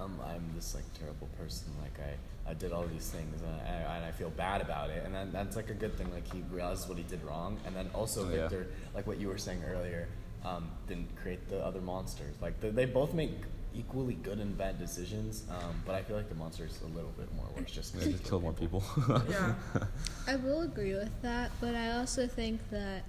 um, 0.00 0.18
I'm 0.26 0.42
this 0.54 0.74
like 0.74 0.84
terrible 0.98 1.28
person. 1.38 1.68
Like 1.80 1.98
I, 2.00 2.50
I 2.50 2.54
did 2.54 2.72
all 2.72 2.84
these 2.86 3.08
things 3.10 3.40
and 3.42 3.50
I, 3.62 3.96
and 3.96 4.04
I 4.04 4.10
feel 4.10 4.30
bad 4.30 4.60
about 4.60 4.90
it. 4.90 5.02
And 5.04 5.14
then 5.14 5.30
that's 5.32 5.56
like 5.56 5.70
a 5.70 5.74
good 5.74 5.96
thing. 5.96 6.10
Like 6.12 6.32
he 6.32 6.42
realizes 6.50 6.88
what 6.88 6.98
he 6.98 7.04
did 7.04 7.22
wrong. 7.24 7.58
And 7.66 7.74
then 7.74 7.90
also 7.94 8.24
Oh, 8.26 8.30
yeah. 8.30 8.48
Victor, 8.48 8.66
like 8.94 9.06
what 9.06 9.18
you 9.18 9.28
were 9.28 9.38
saying 9.38 9.62
earlier, 9.68 10.08
um, 10.44 10.70
didn't 10.88 11.14
create 11.16 11.48
the 11.48 11.64
other 11.64 11.80
monsters. 11.80 12.34
Like 12.40 12.60
they, 12.60 12.70
they 12.70 12.86
both 12.86 13.14
make 13.14 13.32
equally 13.74 14.14
good 14.14 14.38
and 14.38 14.56
bad 14.56 14.78
decisions. 14.78 15.44
Um, 15.50 15.82
but 15.86 15.94
I 15.94 16.02
feel 16.02 16.16
like 16.16 16.28
the 16.28 16.34
monster 16.34 16.64
is 16.64 16.80
a 16.82 16.86
little 16.96 17.12
bit 17.16 17.32
more 17.36 17.46
worse 17.56 17.70
just 17.70 17.94
Yeah, 17.94 18.00
because 18.00 18.14
just 18.14 18.28
kill 18.28 18.40
more 18.40 18.52
people. 18.52 18.82
Yeah. 19.30 19.54
I 20.26 20.36
will 20.36 20.62
agree 20.62 20.94
with 20.94 21.12
that, 21.22 21.50
but 21.60 21.74
I 21.74 21.92
also 21.98 22.26
think 22.26 22.60
that, 22.70 23.04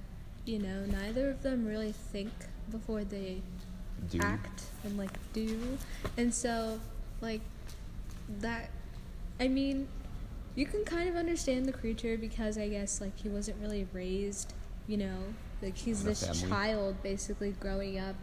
you 0.46 0.60
know, 0.60 0.86
neither 0.86 1.30
of 1.30 1.42
them 1.42 1.66
really 1.66 1.94
think 2.12 2.32
before 2.70 3.04
they 3.04 3.42
Do 4.10 4.20
act 4.22 4.64
and 4.84 4.98
like 4.98 5.12
do. 5.34 5.78
And 6.18 6.34
so, 6.34 6.80
like, 7.22 7.42
that, 8.40 8.70
I 9.40 9.48
mean, 9.48 9.88
you 10.56 10.66
can 10.66 10.84
kind 10.84 11.08
of 11.08 11.16
understand 11.16 11.66
the 11.66 11.72
creature 11.72 12.18
because 12.18 12.58
I 12.58 12.68
guess, 12.68 13.00
like, 13.00 13.18
he 13.18 13.30
wasn't 13.30 13.58
really 13.62 13.88
raised, 13.94 14.54
you 14.88 14.98
know, 14.98 15.18
like, 15.62 15.78
he's 15.78 16.04
this 16.04 16.26
family. 16.26 16.50
child 16.50 17.04
basically 17.04 17.52
growing 17.52 18.00
up 18.00 18.16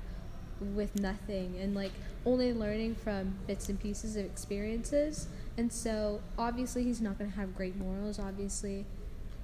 with 0.61 0.99
nothing 0.99 1.57
and, 1.61 1.75
like, 1.75 1.93
only 2.27 2.53
learning 2.53 2.97
from 2.97 3.35
bits 3.47 3.69
and 3.69 3.81
pieces 3.81 4.17
of 4.17 4.25
experiences. 4.25 5.29
And 5.57 5.73
so, 5.73 6.21
obviously, 6.37 6.85
he's 6.85 7.01
not 7.01 7.19
going 7.19 7.31
to 7.31 7.37
have 7.37 7.55
great 7.57 7.77
morals. 7.77 8.19
Obviously, 8.19 8.85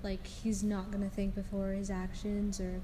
like, 0.03 0.27
he's 0.27 0.63
not 0.63 0.91
going 0.91 1.09
to 1.09 1.15
think 1.15 1.35
before 1.35 1.71
his 1.71 1.91
actions 1.91 2.61
or, 2.61 2.81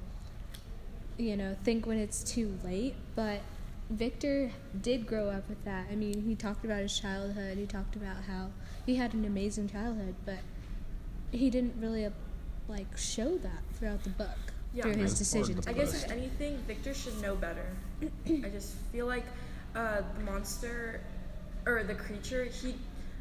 you 1.20 1.36
know, 1.36 1.54
think 1.64 1.86
when 1.86 1.98
it's 1.98 2.22
too 2.22 2.58
late. 2.64 2.94
But 3.14 3.40
Victor 3.90 4.50
did 4.80 5.06
grow 5.06 5.28
up 5.28 5.48
with 5.48 5.62
that. 5.64 5.86
I 5.90 5.94
mean, 5.96 6.22
he 6.22 6.34
talked 6.34 6.64
about 6.64 6.80
his 6.80 6.98
childhood. 6.98 7.58
He 7.58 7.66
talked 7.66 7.96
about 7.96 8.16
how 8.26 8.48
he 8.86 8.96
had 8.96 9.14
an 9.14 9.24
amazing 9.24 9.68
childhood, 9.68 10.14
but 10.24 10.38
he 11.32 11.50
didn't 11.50 11.74
really 11.78 12.06
uh, 12.06 12.10
like 12.68 12.96
show 12.96 13.36
that 13.38 13.62
throughout 13.74 14.02
the 14.04 14.10
book 14.10 14.28
Yeah. 14.72 14.84
through 14.84 14.94
his 14.94 15.18
decisions. 15.18 15.66
I 15.66 15.72
guess 15.72 16.04
if 16.04 16.10
anything, 16.10 16.56
Victor 16.66 16.94
should 16.94 17.20
know 17.20 17.34
better. 17.36 17.66
I 18.26 18.48
just 18.52 18.74
feel 18.92 19.06
like 19.06 19.24
uh, 19.74 20.02
the 20.16 20.24
monster 20.24 21.00
or 21.66 21.84
the 21.84 21.94
creature, 21.94 22.44
he 22.44 22.74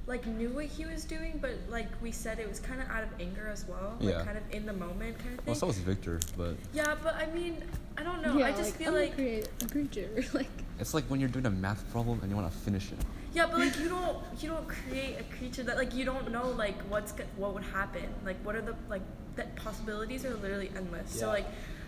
like 0.08 0.25
knew 0.25 0.50
what 0.50 0.65
he 0.65 0.86
was 0.86 1.03
doing, 1.03 1.38
but 1.39 1.51
like 1.70 1.88
we 2.01 2.12
said, 2.12 2.39
it 2.39 2.50
was 2.50 2.60
kind 2.60 2.82
of 2.82 2.89
out 2.89 3.03
of 3.03 3.10
anger 3.20 3.48
as 3.51 3.65
well, 3.68 3.96
like 4.00 4.15
Yeah. 4.15 4.24
kind 4.24 4.38
of 4.38 4.44
in 4.51 4.65
the 4.65 4.74
moment 4.74 5.20
kind 5.20 5.38
of 5.38 5.46
thing. 5.46 5.46
Well, 5.46 5.56
so 5.56 5.68
was 5.68 5.77
Victor, 5.77 6.20
but 6.36 6.56
yeah, 6.74 6.96
but 7.03 7.13
I 7.15 7.27
mean, 7.27 7.58
I 8.00 8.03
don't 8.03 8.22
know. 8.22 8.38
yeah, 8.38 8.46
I 8.48 8.51
just 8.51 8.63
like, 8.72 8.74
feel 8.75 8.88
I'm 8.89 8.94
gonna 8.94 9.06
like 9.06 9.15
create 9.15 9.50
a 9.62 9.68
creature. 9.68 10.10
like, 10.34 10.48
it's 10.79 10.94
like 10.94 11.03
when 11.06 11.20
you're 11.20 11.29
doing 11.29 11.46
a 11.46 11.50
math 11.51 11.89
problem 11.91 12.20
and 12.22 12.29
you 12.29 12.36
want 12.38 12.50
to 12.51 12.58
finish 12.60 12.91
it. 12.91 13.00
yeah, 13.34 13.46
but 13.48 13.60
like 13.60 13.77
you 13.79 13.89
don't 13.89 14.18
you 14.41 14.50
don't 14.50 14.68
create 14.68 15.18
a 15.20 15.24
creature 15.38 15.63
that 15.63 15.75
like 15.77 15.94
you 15.94 16.06
don't 16.06 16.32
know 16.32 16.50
like 16.51 16.79
what's 16.89 17.12
go- 17.12 17.25
what 17.38 17.53
would 17.53 17.63
happen. 17.63 18.03
Like 18.25 18.38
what 18.46 18.56
are 18.56 18.62
the 18.62 18.75
like 18.89 19.01
the 19.36 19.44
possibilities 19.56 20.24
are 20.25 20.34
literally 20.36 20.72
endless. 20.75 21.12
So 21.12 21.27
like 21.27 21.46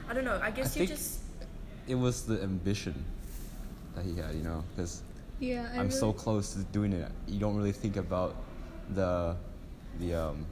I 0.09 0.13
don't 0.13 0.25
know. 0.25 0.39
I 0.43 0.51
guess 0.51 0.75
you 0.75 0.85
think- 0.85 0.89
just 0.99 1.19
It 1.87 1.95
was 1.95 2.23
the 2.23 2.41
ambition 2.43 2.93
that 3.95 4.03
he 4.05 4.15
had, 4.17 4.35
you 4.35 4.43
know, 4.43 4.63
because 4.75 5.01
yeah, 5.39 5.69
I 5.73 5.79
I'm 5.79 5.91
so 5.91 6.11
close 6.13 6.53
to 6.53 6.59
doing 6.71 6.91
it. 6.93 7.09
You 7.27 7.39
don't 7.39 7.55
really 7.55 7.71
think 7.71 7.95
about 7.97 8.35
the 8.93 9.35
the 9.99 10.13
um 10.15 10.45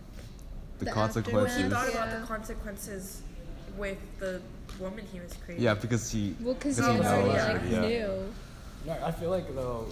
the, 0.79 0.85
The 0.85 0.91
when 0.91 0.93
consequences. 0.95 1.57
he 1.63 1.69
thought 1.69 1.89
Yeah. 1.93 2.03
about 2.05 2.21
the 2.21 2.25
consequences 2.27 3.21
with 3.77 3.97
the 4.19 4.41
woman 4.79 5.05
he 5.11 5.19
was 5.19 5.33
creating. 5.45 5.63
yeah, 5.63 5.73
because 5.73 6.11
he 6.11 6.35
well, 6.41 6.53
because 6.53 6.75
because 6.77 6.95
he 6.95 7.01
he 7.01 7.07
already 7.07 7.27
knows, 7.29 7.61
like 7.61 7.71
yeah. 7.71 7.87
knew. 7.87 8.33
No, 8.85 8.97
I 9.03 9.11
feel 9.11 9.29
like 9.29 9.53
though, 9.55 9.85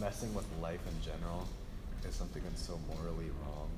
messing 0.00 0.34
with 0.34 0.46
life 0.60 0.80
in 0.88 1.02
general 1.02 1.46
is 2.08 2.14
something 2.14 2.42
that's 2.44 2.62
so 2.66 2.78
morally 2.88 3.30
wrong. 3.42 3.68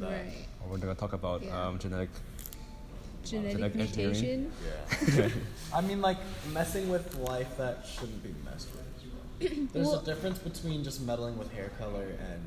that- 0.00 0.10
Right. 0.10 0.46
We're 0.68 0.78
gonna 0.78 0.94
talk 0.94 1.12
about 1.12 1.42
Yeah. 1.42 1.66
um, 1.68 1.78
genetic. 1.78 2.10
Genetic 3.24 3.56
genetic 3.56 3.80
engineering? 3.98 4.52
mutation. 5.00 5.18
Yeah. 5.18 5.28
I 5.74 5.80
mean, 5.80 6.00
like 6.02 6.18
messing 6.52 6.88
with 6.90 7.14
life 7.16 7.56
that 7.56 7.86
shouldn't 7.86 8.22
be 8.22 8.34
messed 8.44 8.68
with. 8.72 8.82
There's 9.72 9.86
Well- 9.86 10.00
a 10.00 10.04
difference 10.04 10.38
between 10.38 10.84
just 10.84 11.00
meddling 11.02 11.38
with 11.38 11.52
hair 11.52 11.70
color 11.78 12.04
and 12.30 12.40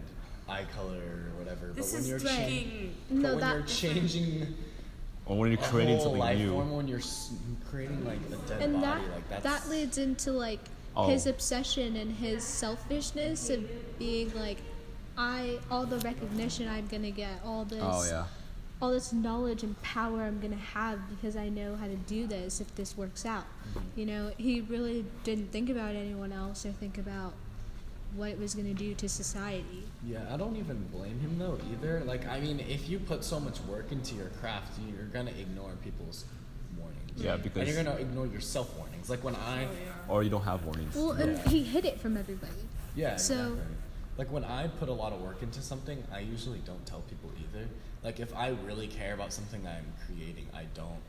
eye 0.50 0.66
color 0.76 0.98
or 1.02 1.40
whatever. 1.40 1.68
This 1.74 1.92
but 1.92 1.94
when 1.94 2.02
is 2.04 2.10
you're 2.10 2.20
right. 2.20 2.90
No, 3.10 3.30
when 3.32 3.40
that 3.40 3.56
you're 3.56 3.66
changing 3.94 4.56
Or 5.28 5.38
when 5.38 5.52
you're 5.52 5.62
creating 5.62 5.96
whole 5.98 6.04
something 6.06 6.20
life 6.20 6.38
new. 6.38 6.52
form, 6.52 6.72
when 6.76 6.88
you're 6.88 7.02
creating 7.70 8.06
like 8.06 8.20
a 8.32 8.48
dead 8.48 8.62
and 8.62 8.74
body, 8.82 9.02
that 9.02 9.12
like 9.14 9.30
that's 9.30 9.44
that 9.44 9.70
leads 9.70 9.98
into 9.98 10.32
like 10.32 10.60
Oh. 10.96 11.08
his 11.08 11.28
obsession 11.28 11.96
and 11.96 12.12
his 12.12 12.44
selfishness 12.44 13.52
of 13.52 13.64
being 14.00 14.34
like 14.34 14.58
i 15.16 15.60
all 15.70 15.86
the 15.86 16.00
recognition 16.00 16.68
i'm 16.68 16.88
gonna 16.88 17.12
get 17.12 17.40
all 17.46 17.66
this 17.66 17.80
Oh 17.84 18.04
yeah. 18.10 18.26
all 18.82 18.90
this 18.92 19.14
knowledge 19.14 19.62
and 19.62 19.80
power 19.84 20.24
i'm 20.24 20.40
gonna 20.40 20.56
have 20.56 21.00
because 21.10 21.36
i 21.36 21.50
know 21.50 21.76
how 21.76 21.86
to 21.86 21.96
do 21.96 22.26
this 22.26 22.62
if 22.62 22.74
this 22.76 22.98
works 22.98 23.28
out 23.28 23.44
Mm-hmm. 23.76 24.00
you 24.00 24.06
know 24.08 24.32
he 24.38 24.62
really 24.62 25.06
didn't 25.24 25.52
think 25.52 25.70
about 25.70 25.94
anyone 25.96 26.32
else 26.32 26.66
or 26.66 26.72
think 26.72 26.98
about 26.98 27.34
what 28.16 28.30
it 28.30 28.40
was 28.40 28.56
gonna 28.56 28.74
do 28.74 28.94
to 28.96 29.08
society 29.10 29.84
Yeah, 30.06 30.20
I 30.32 30.38
don't 30.38 30.56
even 30.56 30.88
blame 30.92 31.20
him 31.20 31.38
though 31.38 31.60
either. 31.72 32.02
Like, 32.06 32.26
I 32.28 32.40
mean, 32.40 32.60
if 32.60 32.88
you 32.90 33.00
put 33.00 33.24
so 33.24 33.40
much 33.40 33.60
work 33.62 33.92
into 33.92 34.16
your 34.16 34.28
craft, 34.42 34.80
you're 34.88 35.06
gonna 35.08 35.32
ignore 35.32 35.72
people's 35.84 36.26
warnings. 36.80 37.12
Yeah, 37.18 37.36
because 37.38 37.68
and 37.68 37.68
you're 37.68 37.84
gonna 37.84 37.98
ignore 38.00 38.28
your 38.28 38.42
self 38.42 38.76
warnings. 38.78 39.10
Like 39.10 39.24
when 39.24 39.36
I, 39.36 39.66
Oh, 39.66 39.70
yeah. 39.72 40.14
or 40.14 40.24
you 40.24 40.30
don't 40.30 40.44
have 40.44 40.64
warnings. 40.66 40.96
well 40.96 41.12
and 41.12 41.38
Yeah. 41.38 41.50
he 41.50 41.64
hid 41.64 41.86
it 41.86 42.00
from 42.00 42.16
everybody 42.18 42.54
yeah, 42.96 43.16
So- 43.18 43.34
exactly. 43.36 43.62
Like 44.18 44.32
when 44.32 44.44
I 44.46 44.68
put 44.68 44.90
a 44.90 44.94
lot 44.94 45.14
of 45.14 45.22
work 45.22 45.44
into 45.44 45.62
something, 45.62 46.04
I 46.12 46.22
usually 46.22 46.58
don't 46.66 46.84
tell 46.88 47.02
people 47.02 47.30
either. 47.38 47.68
Like 48.04 48.20
if 48.20 48.36
I 48.36 48.50
really 48.66 48.88
care 48.88 49.14
about 49.14 49.32
something 49.32 49.62
that 49.64 49.76
I'm 49.76 49.94
creating, 50.08 50.48
I 50.56 50.64
don't. 50.74 51.02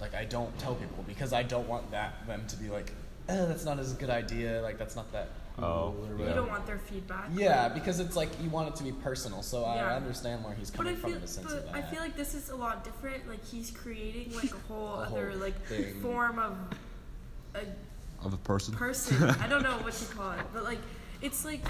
Like 0.00 0.14
I 0.14 0.24
don't 0.24 0.56
tell 0.58 0.74
people 0.74 1.04
because 1.06 1.32
I 1.32 1.42
don't 1.44 1.68
want 1.68 1.90
that 1.92 2.26
them 2.26 2.44
to 2.48 2.56
be 2.56 2.68
like, 2.70 2.90
eh, 3.28 3.44
that's 3.46 3.64
not 3.64 3.78
as 3.78 3.92
good 3.92 4.10
idea. 4.10 4.60
Like 4.62 4.78
that's 4.78 4.96
not 4.96 5.12
that. 5.12 5.28
Cool 5.60 5.68
Oh, 5.68 5.94
or 6.14 6.18
yeah. 6.18 6.28
You 6.28 6.34
don't 6.34 6.48
want 6.48 6.66
their 6.66 6.78
feedback. 6.78 7.28
Yeah, 7.34 7.68
because 7.68 8.00
it's 8.00 8.16
like 8.16 8.28
you 8.42 8.50
want 8.50 8.68
it 8.68 8.76
to 8.76 8.82
be 8.84 8.92
personal. 8.92 9.42
So 9.42 9.60
Yeah. 9.62 9.90
I 9.92 9.96
understand 9.96 10.44
where 10.44 10.54
he's 10.54 10.70
But 10.70 10.78
coming 10.78 10.94
I 10.94 10.98
from 10.98 11.12
in 11.14 11.20
the 11.20 11.26
sense 11.26 11.46
but 11.46 11.56
of 11.58 11.64
that. 11.66 11.74
I 11.74 11.82
feel 11.82 12.00
like 12.00 12.16
this 12.16 12.34
is 12.34 12.50
a 12.50 12.56
lot 12.56 12.84
different. 12.84 13.28
Like 13.28 13.44
he's 13.44 13.70
creating 13.70 14.34
like 14.34 14.52
a 14.52 14.58
whole 14.68 14.86
A 14.94 14.98
other 15.02 15.30
whole 15.30 15.38
like 15.40 15.60
thing. 15.66 16.00
form 16.00 16.38
of 16.38 16.56
a 17.54 17.60
Of 18.26 18.32
a 18.34 18.38
person. 18.38 18.74
person. 18.74 19.22
I 19.40 19.46
don't 19.46 19.62
know 19.62 19.76
what 19.78 19.98
you 20.00 20.06
call 20.14 20.32
it, 20.32 20.40
but 20.52 20.64
like 20.64 20.78
it's 21.22 21.44
like 21.44 21.60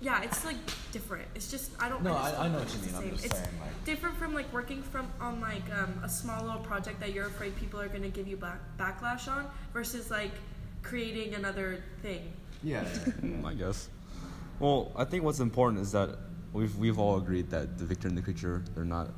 yeah, 0.00 0.22
it's 0.22 0.44
like 0.44 0.56
different. 0.92 1.26
It's 1.34 1.50
just 1.50 1.70
I 1.80 1.88
don't. 1.88 2.02
No, 2.02 2.12
I, 2.14 2.30
I- 2.30 2.44
I 2.44 2.48
know 2.48 2.58
what 2.58 2.68
you 2.68 2.74
it's 2.82 2.86
the 2.86 2.86
mean. 2.86 2.94
I'm 2.96 3.02
same. 3.02 3.10
just 3.12 3.24
it's 3.26 3.34
saying, 3.38 3.48
like- 3.60 3.84
different 3.86 4.16
from 4.18 4.34
like 4.34 4.52
working 4.52 4.82
from 4.82 5.06
on 5.20 5.40
like 5.40 5.62
um, 5.72 6.00
a 6.04 6.08
small 6.08 6.44
little 6.44 6.60
project 6.60 7.00
that 7.00 7.12
you're 7.14 7.26
afraid 7.28 7.56
people 7.56 7.80
are 7.80 7.88
gonna 7.88 8.08
give 8.10 8.26
you 8.28 8.36
back, 8.36 8.58
backlash 8.78 9.26
on 9.28 9.46
versus 9.72 10.10
like 10.10 10.32
creating 10.82 11.34
another 11.34 11.82
thing. 12.02 12.30
Yeah. 12.66 12.84
I 13.50 13.54
guess. 13.54 13.88
Well, 14.58 14.90
I 14.96 15.04
think 15.04 15.22
what's 15.24 15.40
important 15.40 15.80
is 15.82 15.92
that 15.92 16.10
we've 16.52 16.74
we've 16.76 16.98
all 16.98 17.16
agreed 17.22 17.50
that 17.50 17.78
the 17.78 17.84
victor 17.84 18.08
and 18.08 18.16
the 18.18 18.22
creature 18.22 18.62
they're 18.74 18.84
not 18.98 19.08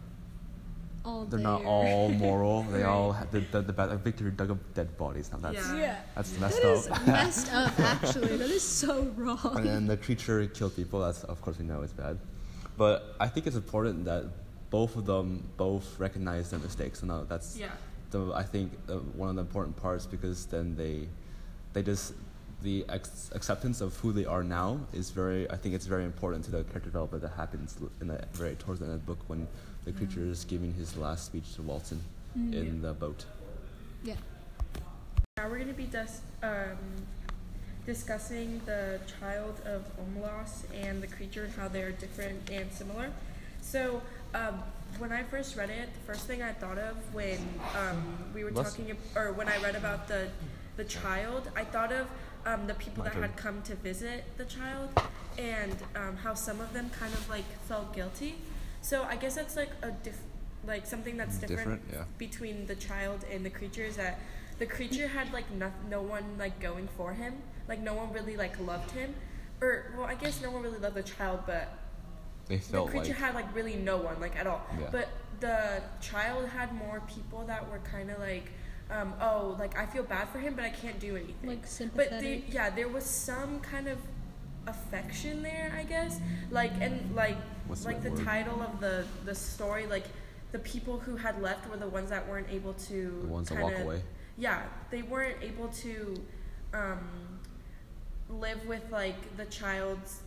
all 1.05 1.25
they're 1.25 1.39
not 1.53 1.65
all 1.65 2.09
moral. 2.11 2.67
They 2.75 2.83
all 2.83 3.13
ha- 3.13 3.27
the 3.31 3.41
the, 3.53 3.61
the 3.63 3.73
bad, 3.73 3.89
victor 4.05 4.31
dug 4.31 4.51
up 4.51 4.59
dead 4.75 4.97
bodies. 4.99 5.31
Now 5.33 5.39
that's 5.39 5.57
Yeah. 5.69 5.77
yeah 5.87 5.97
that's 6.15 6.31
that 6.33 6.41
messed 6.41 6.65
is 6.65 6.89
up. 6.89 7.07
messed 7.19 7.53
up 7.55 7.79
actually 7.81 8.37
that 8.37 8.51
is 8.51 8.63
so 8.83 8.93
wrong 9.17 9.53
and 9.57 9.67
then 9.67 9.87
the 9.87 9.97
creature 9.97 10.45
killed 10.47 10.75
people. 10.77 11.01
That's 11.01 11.25
of 11.25 11.41
course 11.41 11.57
we 11.59 11.65
know 11.65 11.81
it's 11.83 11.93
bad. 12.05 12.19
But 12.77 13.17
I 13.19 13.27
think 13.29 13.47
it's 13.49 13.57
important 13.57 14.05
that 14.05 14.25
both 14.71 14.97
of 14.97 15.05
them 15.07 15.29
both 15.57 15.99
recognize 15.99 16.51
their 16.51 16.61
mistakes. 16.61 17.03
And 17.03 17.11
uh, 17.11 17.23
that's 17.33 17.57
Yeah. 17.57 17.71
the 18.11 18.21
I 18.35 18.43
think 18.53 18.73
uh, 18.89 18.95
one 19.23 19.29
of 19.31 19.37
the 19.37 19.43
important 19.49 19.77
parts 19.77 20.05
because 20.15 20.39
then 20.47 20.77
they 20.77 21.09
they 21.73 21.83
just 21.83 22.13
the 22.63 22.85
ex- 22.89 23.31
acceptance 23.35 23.81
of 23.81 23.97
who 23.99 24.13
they 24.13 24.25
are 24.25 24.43
now 24.43 24.81
is 24.93 25.11
very 25.11 25.49
I 25.51 25.57
think 25.57 25.75
it's 25.75 25.87
very 25.87 26.05
important 26.05 26.45
to 26.47 26.51
the 26.51 26.65
character 26.65 26.91
development 26.91 27.23
that 27.23 27.33
happens 27.37 27.77
in 28.01 28.09
the 28.09 28.21
very 28.33 28.55
towards 28.57 28.81
the 28.81 28.87
end 28.87 28.95
of 28.95 29.01
the 29.07 29.07
book 29.15 29.21
when 29.29 29.47
the 29.85 29.93
creature 29.93 30.21
is 30.25 30.45
giving 30.45 30.73
his 30.75 30.97
last 30.97 31.27
speech 31.27 31.55
to 31.55 31.63
Walton 31.63 32.01
in 32.37 32.83
the 32.83 32.93
boat. 32.93 33.25
yeah 34.05 34.15
Now 35.37 35.49
we're 35.49 35.57
going 35.57 35.69
to 35.69 35.75
be 35.75 35.85
dis- 35.85 36.21
um, 36.43 36.77
discussing 37.87 38.61
the 38.67 39.01
child 39.21 39.61
of 39.65 39.83
Omelas 39.99 40.65
and 40.85 41.03
the 41.03 41.07
creature 41.07 41.45
and 41.45 41.53
how 41.55 41.69
they're 41.69 41.93
different 41.93 42.51
and 42.51 42.71
similar. 42.73 43.11
So, 43.63 44.03
um, 44.35 44.63
when 44.99 45.11
I 45.13 45.23
first 45.25 45.57
read 45.57 45.71
it, 45.71 45.89
the 45.93 46.01
first 46.13 46.27
thing 46.27 46.43
I 46.43 46.53
thought 46.53 46.79
of 46.79 46.97
when 47.15 47.39
um, 47.77 48.03
we 48.35 48.45
were 48.45 48.51
Let's- 48.51 48.71
talking, 48.73 48.91
ab- 48.91 49.17
or 49.17 49.33
when 49.33 49.49
I 49.49 49.57
read 49.63 49.75
about 49.77 50.09
the 50.09 50.29
the 50.77 50.85
child, 50.85 51.51
I 51.57 51.65
thought 51.65 51.91
of 51.93 52.07
um, 52.47 52.67
the 52.67 52.75
people 52.75 53.03
My 53.05 53.11
that 53.11 53.15
turn. 53.15 53.23
had 53.23 53.37
come 53.37 53.63
to 53.63 53.75
visit 53.77 54.25
the 54.37 54.45
child, 54.45 54.91
and 55.39 55.77
um, 55.97 56.17
how 56.17 56.35
some 56.35 56.61
of 56.61 56.73
them 56.73 56.91
kind 56.91 57.13
of 57.15 57.29
like 57.29 57.45
felt 57.69 57.95
guilty. 57.95 58.37
So 58.83 59.03
I 59.05 59.17
guess 59.17 59.35
that's 59.35 59.57
like 59.57 59.71
a 59.83 59.91
diff- 59.91 60.23
like 60.67 60.87
something 60.87 61.17
that's 61.17 61.39
different, 61.39 61.59
Different, 61.59 61.83
yeah. 61.93 62.05
between 62.19 62.67
the 62.67 62.75
child 62.75 63.25
and 63.31 63.45
the 63.45 63.51
creature 63.51 63.85
is 63.85 63.97
that 63.97 64.19
the 64.59 64.67
creature 64.67 65.07
had 65.09 65.33
like 65.33 65.49
no, 65.53 65.71
no 65.89 66.03
one 66.03 66.25
like 66.39 66.59
going 66.61 66.89
for 66.97 67.13
him 67.15 67.35
like 67.69 67.79
no 67.81 67.95
one 67.95 68.13
really 68.13 68.37
like 68.37 68.59
loved 68.61 68.91
him 68.91 69.15
or 69.63 69.93
well 69.97 70.07
i 70.07 70.15
guess 70.15 70.43
no 70.43 70.51
one 70.51 70.63
really 70.63 70.79
loved 70.79 70.97
the 70.97 71.03
child 71.03 71.39
but 71.47 71.69
They 72.49 72.57
the 72.57 72.83
creature 72.87 73.11
like 73.11 73.17
had 73.19 73.35
like 73.37 73.55
really 73.55 73.77
no 73.77 73.99
one 73.99 74.21
like 74.21 74.37
at 74.37 74.49
all 74.49 74.67
Yeah. 74.81 74.89
but 74.91 75.09
the 75.39 75.81
child 76.01 76.49
had 76.49 76.75
more 76.75 77.01
people 77.09 77.45
that 77.47 77.71
were 77.71 77.79
kind 77.79 78.11
of 78.11 78.19
like 78.19 78.51
um, 78.91 79.13
oh 79.21 79.57
like 79.59 79.77
i 79.79 79.85
feel 79.85 80.03
bad 80.03 80.29
for 80.29 80.39
him 80.39 80.55
but 80.55 80.65
i 80.65 80.71
can't 80.71 80.99
do 80.99 81.17
anything 81.17 81.49
like 81.51 81.63
but 81.95 82.11
they, 82.11 82.43
yeah 82.51 82.71
there 82.71 82.89
was 82.89 83.05
some 83.05 83.61
kind 83.61 83.87
of 83.87 83.99
affection 84.67 85.43
there 85.43 85.73
i 85.79 85.83
guess 85.83 86.21
like 86.51 86.73
and 86.81 87.15
like 87.15 87.37
What's 87.67 87.85
like 87.85 88.03
the 88.03 88.11
word? 88.11 88.25
title 88.25 88.63
of 88.63 88.81
the 88.81 89.05
the 89.25 89.35
story 89.35 89.87
like 89.87 90.05
the 90.53 90.59
people 90.61 90.99
who 90.99 91.17
had 91.17 91.41
left 91.43 91.69
were 91.69 91.77
the 91.77 91.89
ones 91.89 92.11
that 92.11 92.27
weren't 92.29 92.49
able 92.51 92.73
to 92.75 93.19
the 93.23 93.29
ones 93.29 93.49
that 93.51 93.59
kinda, 93.59 93.73
walk 93.73 93.83
away. 93.85 94.03
yeah 94.39 94.63
they 94.91 95.03
weren't 95.03 95.37
able 95.43 95.69
to 95.69 96.15
um, 96.73 97.39
live 98.31 98.65
with 98.67 98.83
like 98.91 99.37
the 99.37 99.45
child's 99.47 100.21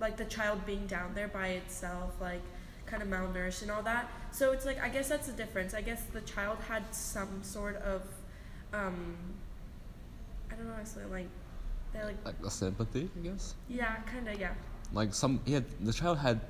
like 0.00 0.16
the 0.16 0.24
child 0.24 0.64
being 0.66 0.86
down 0.86 1.14
there 1.14 1.28
by 1.28 1.48
itself 1.48 2.14
like 2.20 2.42
kind 2.86 3.02
of 3.02 3.08
malnourished 3.08 3.62
and 3.62 3.70
all 3.70 3.82
that 3.82 4.08
so 4.32 4.52
it's 4.52 4.64
like 4.66 4.80
i 4.82 4.88
guess 4.88 5.08
that's 5.08 5.26
the 5.26 5.32
difference 5.34 5.74
i 5.74 5.80
guess 5.80 6.02
the 6.12 6.20
child 6.22 6.58
had 6.68 6.82
some 6.94 7.42
sort 7.42 7.76
of 7.76 8.02
um, 8.72 9.14
i 10.50 10.54
don't 10.54 10.66
know 10.66 10.74
to 10.82 11.08
like 11.08 11.28
they're 11.92 12.06
like 12.06 12.24
Like 12.24 12.36
a 12.46 12.50
sympathy, 12.50 13.10
I 13.16 13.20
guess. 13.28 13.54
yeah 13.68 13.96
kind 14.12 14.26
of 14.28 14.40
yeah 14.40 14.54
Like 14.94 15.12
some, 15.14 15.40
he 15.44 15.52
had 15.52 15.64
the 15.84 15.92
child 15.92 16.18
had 16.18 16.40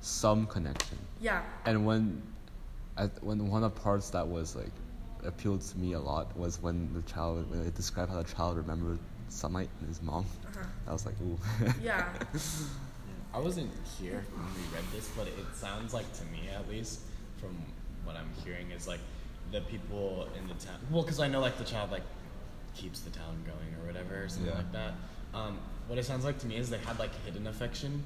some 0.00 0.46
connection. 0.46 0.98
yeah 1.20 1.42
And 1.66 1.84
when, 1.86 2.22
at 2.96 3.10
when 3.22 3.38
one 3.50 3.62
of 3.62 3.74
the 3.74 3.80
parts 3.80 4.08
that 4.10 4.26
was 4.26 4.56
like 4.56 4.72
appealed 5.24 5.60
to 5.62 5.78
me 5.78 5.92
a 5.94 6.00
lot 6.00 6.34
was 6.36 6.60
when 6.62 6.92
the 6.94 7.02
child 7.02 7.50
when 7.50 7.60
it 7.60 7.74
described 7.74 8.10
how 8.12 8.22
the 8.22 8.28
child 8.34 8.56
remembered 8.56 8.98
sunlight 9.28 9.68
and 9.80 9.88
his 9.88 10.00
mom. 10.02 10.24
Uh-huh. 10.46 10.64
I 10.88 10.92
was 10.92 11.04
like, 11.06 11.14
ooh. 11.22 11.38
Yeah. 11.82 12.08
I 13.34 13.38
wasn't 13.40 13.70
here 14.00 14.24
when 14.36 14.46
we 14.54 14.74
read 14.74 14.84
this, 14.92 15.10
but 15.16 15.26
it 15.26 15.34
sounds 15.54 15.92
like 15.92 16.10
to 16.18 16.24
me, 16.26 16.48
at 16.54 16.68
least, 16.70 17.00
from 17.40 17.56
what 18.04 18.16
I'm 18.16 18.30
hearing, 18.44 18.70
is 18.70 18.86
like 18.86 19.00
the 19.50 19.60
people 19.62 20.28
in 20.38 20.46
the 20.46 20.54
town. 20.54 20.78
Well, 20.90 21.02
because 21.02 21.18
I 21.18 21.26
know 21.26 21.40
like 21.40 21.58
the 21.58 21.64
child 21.64 21.90
like 21.90 22.02
keeps 22.76 23.00
the 23.00 23.10
town 23.10 23.42
going 23.44 23.74
or 23.82 23.86
whatever, 23.86 24.22
or 24.24 24.28
something 24.28 24.50
Yeah. 24.52 24.58
like 24.58 24.72
that. 24.72 24.94
Um, 25.34 25.58
what 25.88 25.98
it 25.98 26.04
sounds 26.04 26.24
like 26.24 26.38
to 26.40 26.46
me 26.46 26.56
is 26.56 26.70
they 26.70 26.78
had 26.78 26.98
like 27.00 27.10
hidden 27.24 27.46
affection, 27.48 28.04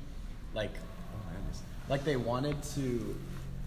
like 0.55 0.73
oh 1.15 1.19
like 1.91 2.05
they 2.05 2.17
wanted 2.17 2.63
to 2.75 3.15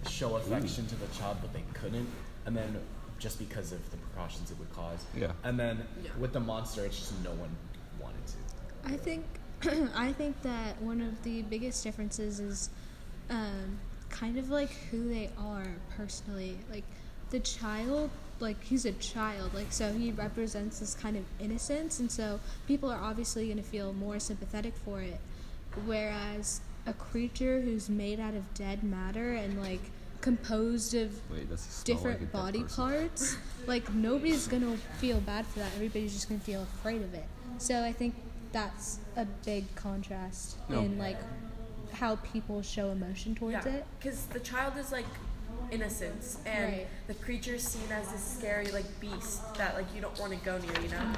show 0.10 0.36
affection 0.38 0.88
to 0.88 0.96
the 0.96 1.08
child, 1.16 1.38
but 1.42 1.54
they 1.54 1.64
couldn't, 1.76 2.08
and 2.48 2.58
then 2.58 2.76
just 3.20 3.38
because 3.38 3.72
of 3.72 3.92
the 3.92 3.98
precautions 3.98 4.50
it 4.50 4.58
would 4.58 4.74
cause. 4.74 5.06
Yeah. 5.16 5.32
And 5.44 5.60
then 5.60 5.86
Yeah. 6.04 6.10
with 6.20 6.34
the 6.34 6.40
monster, 6.40 6.86
it's 6.86 6.98
just 6.98 7.14
no 7.24 7.32
one 7.32 7.56
wanted 8.00 8.26
to. 8.28 8.94
I 8.94 8.98
think 8.98 9.24
I 9.96 10.14
think 10.14 10.42
that 10.44 10.82
one 10.82 11.02
of 11.02 11.24
the 11.24 11.42
biggest 11.44 11.84
differences 11.84 12.40
is 12.40 12.70
um, 13.30 13.80
kind 14.10 14.38
of 14.38 14.50
like 14.50 14.72
who 14.90 15.10
they 15.10 15.30
are 15.38 15.68
personally. 15.96 16.58
Like 16.70 16.84
the 17.30 17.40
child, 17.40 18.10
like 18.40 18.62
he's 18.64 18.86
a 18.86 18.94
child, 18.94 19.54
like 19.54 19.72
so 19.72 19.94
he 19.94 20.12
represents 20.12 20.80
this 20.80 20.94
kind 20.96 21.16
of 21.18 21.24
innocence, 21.40 22.00
and 22.00 22.12
so 22.12 22.40
people 22.68 22.90
are 22.90 23.00
obviously 23.02 23.46
going 23.46 23.58
to 23.58 23.64
feel 23.64 23.94
more 23.94 24.20
sympathetic 24.20 24.74
for 24.84 25.02
it. 25.02 25.20
Whereas 25.86 26.62
a 26.86 26.94
creature 26.94 27.62
who's 27.62 27.90
made 27.90 28.20
out 28.20 28.34
of 28.34 28.54
dead 28.54 28.84
matter 28.84 29.34
and 29.34 29.62
like 29.62 29.82
composed 30.20 30.94
of 30.94 31.12
Wait, 31.32 31.46
smell 31.46 31.58
like 31.58 31.84
different 31.84 32.32
body 32.32 32.64
person? 32.64 32.84
parts. 32.84 33.38
like 33.68 33.92
nobody's 33.94 34.48
gonna 34.48 34.78
feel 34.98 35.20
bad 35.22 35.46
for 35.48 35.60
that. 35.60 35.72
Everybody's 35.76 36.14
just 36.14 36.28
gonna 36.30 36.42
feel 36.42 36.64
afraid 36.64 37.02
of 37.02 37.14
it. 37.14 37.26
So 37.58 37.84
I 37.84 37.92
think 37.94 38.16
that's 38.52 39.00
a 39.16 39.26
big 39.46 39.74
contrast 39.76 40.58
No. 40.70 40.80
in 40.80 40.98
like 40.98 41.18
how 41.94 42.16
people 42.18 42.62
show 42.62 42.90
emotion 42.92 43.36
towards 43.36 43.66
yeah. 43.66 43.74
it. 43.74 43.86
Because 44.00 44.26
the 44.28 44.40
child 44.40 44.78
is 44.78 44.92
like 44.92 45.06
innocence, 45.72 46.38
and 46.46 46.74
Right. 46.74 46.88
the 47.08 47.14
is 47.14 47.58
seen 47.60 47.92
as 47.92 48.12
this 48.12 48.24
scary 48.24 48.68
like 48.72 49.00
beast 49.00 49.54
that 49.56 49.76
like 49.76 49.86
you 49.96 50.02
don't 50.02 50.18
want 50.20 50.34
to 50.34 50.40
go 50.46 50.58
near, 50.58 50.80
you 50.82 50.90
know. 50.90 51.14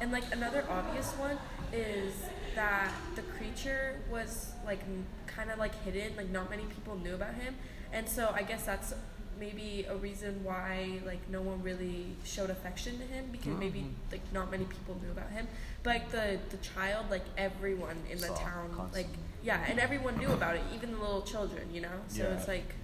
And 0.00 0.12
like 0.12 0.24
another 0.32 0.64
obvious 0.68 1.12
one 1.12 1.38
is 1.72 2.12
that 2.54 2.92
the 3.14 3.22
creature 3.22 3.96
was 4.10 4.52
like 4.64 4.80
kind 5.26 5.50
of 5.50 5.58
like 5.58 5.74
hidden, 5.84 6.16
like 6.16 6.30
not 6.30 6.50
many 6.50 6.64
people 6.64 6.96
knew 6.96 7.14
about 7.14 7.34
him, 7.34 7.54
and 7.92 8.08
so 8.08 8.30
I 8.34 8.42
guess 8.42 8.64
that's 8.66 8.94
maybe 9.38 9.86
a 9.88 9.96
reason 9.96 10.42
why 10.42 11.00
like 11.04 11.20
no 11.30 11.40
one 11.40 11.62
really 11.62 12.06
showed 12.24 12.50
affection 12.50 12.98
to 12.98 13.04
him 13.04 13.26
because 13.32 13.48
mm-hmm. 13.48 13.60
maybe 13.60 13.84
like 14.10 14.20
not 14.32 14.50
many 14.50 14.64
people 14.64 14.96
knew 15.02 15.10
about 15.10 15.30
him. 15.30 15.46
But 15.82 15.90
like 15.90 16.10
the 16.10 16.38
the 16.50 16.56
child, 16.58 17.06
like 17.10 17.24
everyone 17.36 17.96
in 18.10 18.18
the 18.18 18.28
Saw 18.28 18.36
town, 18.36 18.90
like 18.92 19.08
yeah, 19.42 19.64
and 19.68 19.78
everyone 19.78 20.18
knew 20.18 20.32
about 20.32 20.56
it, 20.56 20.62
even 20.74 20.92
the 20.92 20.98
little 20.98 21.22
children, 21.22 21.72
you 21.72 21.80
know. 21.80 21.96
So 22.08 22.22
Yeah. 22.22 22.36
it's 22.36 22.48
like 22.48 22.74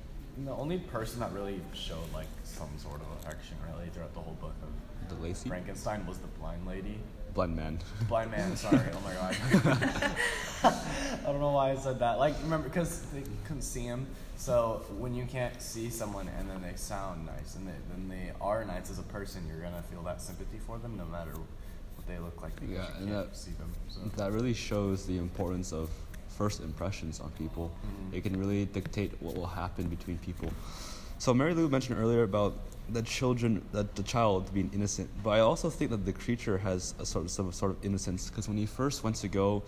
The 0.44 0.52
only 0.52 0.78
person 0.78 1.20
that 1.20 1.32
really 1.32 1.60
showed 1.74 2.12
like 2.12 2.28
some 2.44 2.70
sort 2.78 3.00
of 3.00 3.06
affection 3.18 3.56
really 3.68 3.88
throughout 3.90 4.14
the 4.14 4.20
whole 4.20 4.36
book 4.40 4.54
of 4.62 5.08
De 5.08 5.22
Lacey? 5.22 5.48
Frankenstein 5.48 6.06
was 6.06 6.18
the 6.18 6.28
blind 6.38 6.66
lady. 6.66 7.00
Blind 7.34 7.56
man. 7.56 7.78
Blind 8.08 8.30
man, 8.30 8.56
sorry. 8.56 8.80
Oh 8.92 9.00
my 9.00 9.14
god. 9.14 9.36
I 10.64 11.26
don't 11.32 11.40
know 11.40 11.52
why 11.52 11.70
I 11.70 11.76
said 11.76 11.98
that. 12.00 12.18
Like, 12.18 12.34
remember, 12.42 12.68
because 12.68 13.00
they 13.12 13.22
couldn't 13.44 13.62
see 13.62 13.82
him. 13.82 14.06
So 14.36 14.84
when 14.98 15.14
you 15.14 15.24
can't 15.24 15.60
see 15.62 15.88
someone 15.88 16.28
and 16.38 16.50
then 16.50 16.60
they 16.62 16.76
sound 16.76 17.26
nice 17.26 17.54
and 17.54 17.66
they, 17.66 17.72
then 17.90 18.08
they 18.08 18.32
are 18.40 18.64
nice 18.64 18.90
as 18.90 18.98
a 18.98 19.02
person, 19.04 19.42
you're 19.48 19.60
gonna 19.60 19.82
feel 19.90 20.02
that 20.02 20.20
sympathy 20.20 20.58
for 20.66 20.78
them 20.78 20.96
no 20.96 21.04
matter 21.06 21.30
what 21.32 22.06
they 22.08 22.18
look 22.18 22.42
like 22.42 22.54
because 22.56 22.70
Yeah, 22.70 23.00
you 23.00 23.06
can't 23.12 23.30
that- 23.30 23.36
see 23.36 23.52
them. 23.52 23.72
So. 23.88 24.00
That 24.16 24.32
really 24.32 24.52
shows 24.54 25.06
the 25.06 25.16
importance 25.18 25.72
of 25.72 25.88
first 26.28 26.60
impressions 26.60 27.20
on 27.20 27.30
people. 27.32 27.70
Mhm. 27.86 28.14
It 28.16 28.22
can 28.24 28.38
really 28.38 28.64
dictate 28.64 29.12
what 29.22 29.36
will 29.36 29.46
happen 29.46 29.86
between 29.88 30.18
people. 30.18 30.50
So 31.22 31.32
Marilu 31.32 31.70
mentioned 31.70 32.00
earlier 32.00 32.24
about 32.24 32.54
the 32.88 33.00
children, 33.00 33.64
that 33.70 33.94
the 33.94 34.02
child 34.02 34.52
being 34.52 34.68
innocent, 34.74 35.08
but 35.22 35.30
I 35.30 35.38
also 35.38 35.70
think 35.70 35.92
that 35.92 36.04
the 36.04 36.12
creature 36.12 36.58
has 36.58 36.96
a 36.98 37.06
sort 37.06 37.24
of 37.24 37.30
some 37.30 37.52
sort 37.52 37.70
of 37.70 37.84
innocence 37.84 38.28
because 38.28 38.48
when 38.48 38.56
he 38.56 38.66
first 38.66 39.04
went 39.04 39.14
to 39.22 39.28
go 39.28 39.62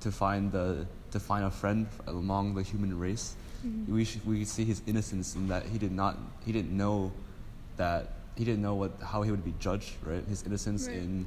to 0.00 0.10
find 0.10 0.50
the 0.50 0.84
to 1.12 1.20
find 1.20 1.44
a 1.44 1.52
friend 1.52 1.86
among 2.08 2.56
the 2.56 2.62
human 2.62 2.98
race, 2.98 3.36
we 3.86 4.04
sh- 4.04 4.18
we 4.26 4.44
see 4.44 4.64
his 4.64 4.82
innocence 4.88 5.36
in 5.36 5.46
that 5.46 5.62
he 5.66 5.78
did 5.78 5.92
not 5.92 6.18
he 6.44 6.50
didn't 6.50 6.76
know 6.76 7.12
that 7.76 8.14
he 8.34 8.44
didn't 8.44 8.62
know 8.62 8.74
what 8.74 8.90
how 9.04 9.22
he 9.22 9.30
would 9.30 9.44
be 9.44 9.54
judged, 9.60 9.92
right? 10.04 10.24
His 10.26 10.42
innocence 10.42 10.88
Right. 10.88 10.96
in 10.96 11.26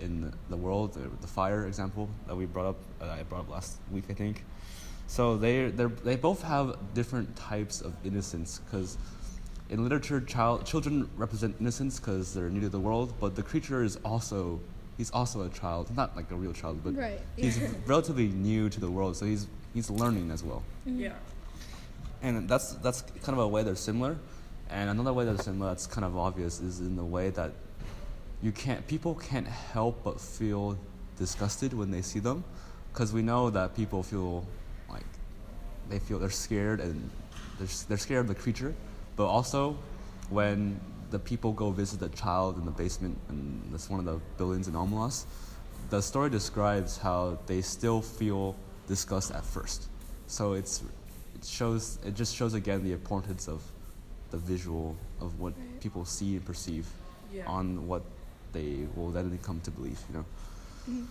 in 0.00 0.32
the 0.50 0.56
world, 0.56 0.94
the, 0.94 1.06
the 1.20 1.28
fire 1.28 1.68
example 1.68 2.08
that 2.26 2.34
we 2.34 2.46
brought 2.46 2.66
up, 2.66 2.78
uh, 3.00 3.16
I 3.20 3.22
brought 3.22 3.42
up 3.42 3.50
last 3.50 3.78
week, 3.92 4.06
I 4.10 4.14
think. 4.14 4.42
So 5.06 5.36
they 5.36 5.66
they 5.66 5.84
they 5.84 6.16
both 6.16 6.42
have 6.42 6.76
different 6.94 7.36
types 7.36 7.80
of 7.80 7.94
innocence 8.04 8.60
because 8.64 8.96
in 9.68 9.82
literature, 9.82 10.20
child 10.20 10.66
children 10.66 11.08
represent 11.16 11.56
innocence 11.60 11.98
because 11.98 12.34
they're 12.34 12.50
new 12.50 12.60
to 12.60 12.68
the 12.68 12.80
world, 12.80 13.14
but 13.20 13.34
the 13.34 13.42
creature 13.42 13.82
is 13.82 13.96
also 14.04 14.60
he's 14.96 15.10
also 15.10 15.42
a 15.42 15.48
child, 15.48 15.94
not 15.96 16.16
like 16.16 16.30
a 16.30 16.36
real 16.36 16.52
child, 16.52 16.80
but 16.84 16.96
Right, 16.96 17.20
he's 17.36 17.58
relatively 17.86 18.28
new 18.28 18.68
to 18.68 18.80
the 18.80 18.90
world, 18.90 19.16
so 19.16 19.26
he's 19.26 19.46
he's 19.74 19.90
learning 19.90 20.30
as 20.30 20.42
well. 20.42 20.62
Mm-hmm. 20.86 21.00
Yeah, 21.00 21.14
and 22.22 22.48
that's 22.48 22.74
that's 22.74 23.02
kind 23.22 23.38
of 23.38 23.38
a 23.38 23.48
way 23.48 23.62
they're 23.62 23.74
similar 23.74 24.16
and 24.72 24.88
another 24.88 25.12
way 25.12 25.24
they're 25.24 25.36
similar 25.38 25.70
that's 25.70 25.86
kind 25.86 26.04
of 26.04 26.16
obvious 26.16 26.60
is 26.60 26.80
in 26.80 26.96
the 26.96 27.04
way 27.04 27.30
that 27.30 27.52
you 28.40 28.50
can't 28.50 28.86
people 28.86 29.14
can't 29.14 29.46
help 29.46 30.02
but 30.02 30.20
feel 30.20 30.78
disgusted 31.18 31.72
when 31.74 31.90
they 31.90 32.02
see 32.02 32.18
them 32.18 32.42
because 32.92 33.12
we 33.12 33.22
know 33.22 33.50
that 33.50 33.76
people 33.76 34.02
feel 34.02 34.38
like 34.38 34.46
they 35.88 35.98
feel 35.98 36.18
they're 36.18 36.30
scared 36.30 36.80
and 36.80 37.10
they're, 37.58 37.68
they're 37.88 37.96
scared 37.98 38.20
of 38.20 38.28
the 38.28 38.34
creature 38.34 38.74
but 39.16 39.26
also 39.26 39.76
when 40.30 40.80
the 41.10 41.18
people 41.18 41.52
go 41.52 41.70
visit 41.70 42.00
the 42.00 42.08
child 42.10 42.56
in 42.58 42.64
the 42.64 42.70
basement 42.70 43.16
and 43.28 43.62
that's 43.70 43.90
one 43.90 44.00
of 44.00 44.06
the 44.06 44.18
buildings 44.38 44.66
in 44.68 44.74
Omelas, 44.74 45.24
the 45.90 46.00
story 46.00 46.30
describes 46.30 46.96
how 46.96 47.38
they 47.46 47.60
still 47.60 48.00
feel 48.00 48.56
disgust 48.88 49.30
at 49.32 49.44
first 49.44 49.88
so 50.26 50.54
it's 50.54 50.82
it 51.34 51.44
shows 51.44 51.98
it 52.06 52.14
just 52.14 52.34
shows 52.34 52.54
again 52.54 52.82
the 52.82 52.92
importance 52.92 53.48
of 53.48 53.62
the 54.30 54.38
visual 54.38 54.96
of 55.20 55.38
what 55.38 55.52
Right. 55.58 55.80
people 55.80 56.04
see 56.06 56.36
and 56.36 56.44
perceive 56.44 56.86
yeah. 57.32 57.44
on 57.46 57.86
what 57.86 58.02
they 58.52 58.86
will 58.96 59.10
then 59.10 59.38
come 59.42 59.60
to 59.60 59.70
believe 59.70 60.00
you 60.08 60.16
know 60.16 60.24
Mhm. 60.88 61.06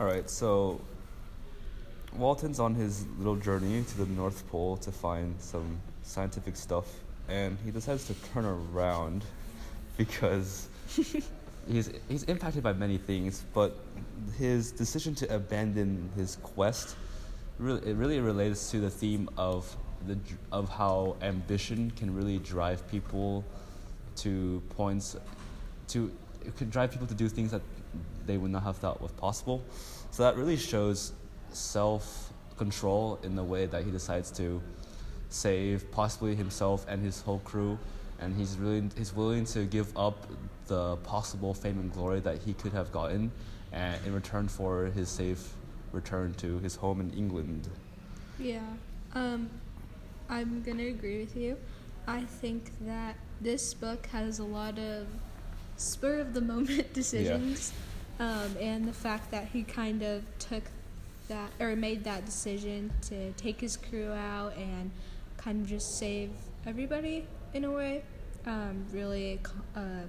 all 0.00 0.06
right 0.06 0.28
so 0.28 0.80
walton's 2.16 2.60
on 2.60 2.74
his 2.74 3.06
little 3.18 3.36
journey 3.36 3.82
to 3.82 3.98
the 3.98 4.06
north 4.06 4.46
pole 4.48 4.76
to 4.76 4.92
find 4.92 5.34
some 5.40 5.80
scientific 6.02 6.56
stuff 6.56 6.86
and 7.28 7.56
he 7.64 7.70
decides 7.70 8.06
to 8.06 8.14
turn 8.32 8.44
around 8.44 9.24
because 9.96 10.68
he's 11.68 11.90
he's 12.08 12.24
impacted 12.24 12.62
by 12.62 12.72
many 12.72 12.98
things, 12.98 13.44
but 13.54 13.76
his 14.38 14.72
decision 14.72 15.14
to 15.14 15.34
abandon 15.34 16.10
his 16.16 16.36
quest 16.42 16.96
really 17.58 17.86
it 17.88 17.96
really 17.96 18.20
relates 18.20 18.70
to 18.70 18.80
the 18.80 18.90
theme 18.90 19.28
of 19.36 19.76
the 20.06 20.18
of 20.50 20.68
how 20.68 21.16
ambition 21.22 21.90
can 21.92 22.14
really 22.14 22.38
drive 22.38 22.86
people 22.90 23.44
to 24.16 24.62
points 24.70 25.16
to 25.88 26.10
it 26.44 26.56
could 26.56 26.70
drive 26.70 26.90
people 26.90 27.06
to 27.06 27.14
do 27.14 27.28
things 27.28 27.50
that 27.50 27.62
they 28.26 28.36
would 28.36 28.50
not 28.50 28.62
have 28.62 28.76
thought 28.76 29.00
was 29.00 29.12
possible. 29.12 29.62
So 30.10 30.22
that 30.24 30.36
really 30.36 30.56
shows 30.56 31.12
self 31.54 32.32
control 32.56 33.18
in 33.22 33.34
the 33.34 33.44
way 33.44 33.66
that 33.66 33.84
he 33.84 33.90
decides 33.90 34.30
to 34.30 34.60
save 35.28 35.90
possibly 35.90 36.34
himself 36.34 36.84
and 36.88 37.02
his 37.02 37.22
whole 37.22 37.40
crew 37.40 37.78
and 38.20 38.36
he's 38.36 38.56
really 38.56 38.88
he's 38.96 39.14
willing 39.14 39.44
to 39.44 39.64
give 39.64 39.96
up 39.96 40.26
the 40.66 40.96
possible 40.96 41.52
fame 41.52 41.78
and 41.78 41.92
glory 41.92 42.20
that 42.20 42.38
he 42.38 42.54
could 42.54 42.72
have 42.72 42.92
gotten 42.92 43.30
and 43.72 43.98
in 44.06 44.14
return 44.14 44.46
for 44.48 44.86
his 44.86 45.08
safe 45.08 45.54
return 45.92 46.32
to 46.34 46.58
his 46.60 46.76
home 46.76 47.00
in 47.00 47.10
England. 47.12 47.68
Yeah. 48.38 48.60
Um, 49.14 49.50
I'm 50.28 50.62
gonna 50.62 50.86
agree 50.86 51.20
with 51.20 51.36
you. 51.36 51.56
I 52.06 52.22
think 52.22 52.70
that 52.82 53.16
this 53.40 53.74
book 53.74 54.06
has 54.06 54.38
a 54.38 54.44
lot 54.44 54.78
of 54.78 55.06
spur 55.76 56.20
of 56.20 56.34
the 56.34 56.40
moment 56.52 56.92
decisions, 56.92 57.72
um, 58.18 58.56
and 58.60 58.86
the 58.86 58.92
fact 58.92 59.30
that 59.30 59.48
he 59.52 59.62
kind 59.62 60.02
of 60.02 60.22
took 60.38 60.64
that 61.28 61.50
or 61.60 61.74
made 61.76 62.04
that 62.04 62.24
decision 62.24 62.92
to 63.02 63.32
take 63.32 63.60
his 63.60 63.76
crew 63.76 64.12
out 64.12 64.56
and 64.56 64.90
kind 65.36 65.62
of 65.62 65.68
just 65.68 65.98
save 65.98 66.30
everybody 66.66 67.26
in 67.54 67.64
a 67.64 67.70
way 67.70 68.02
um, 68.46 68.84
really 68.92 69.40
uh, 69.76 70.02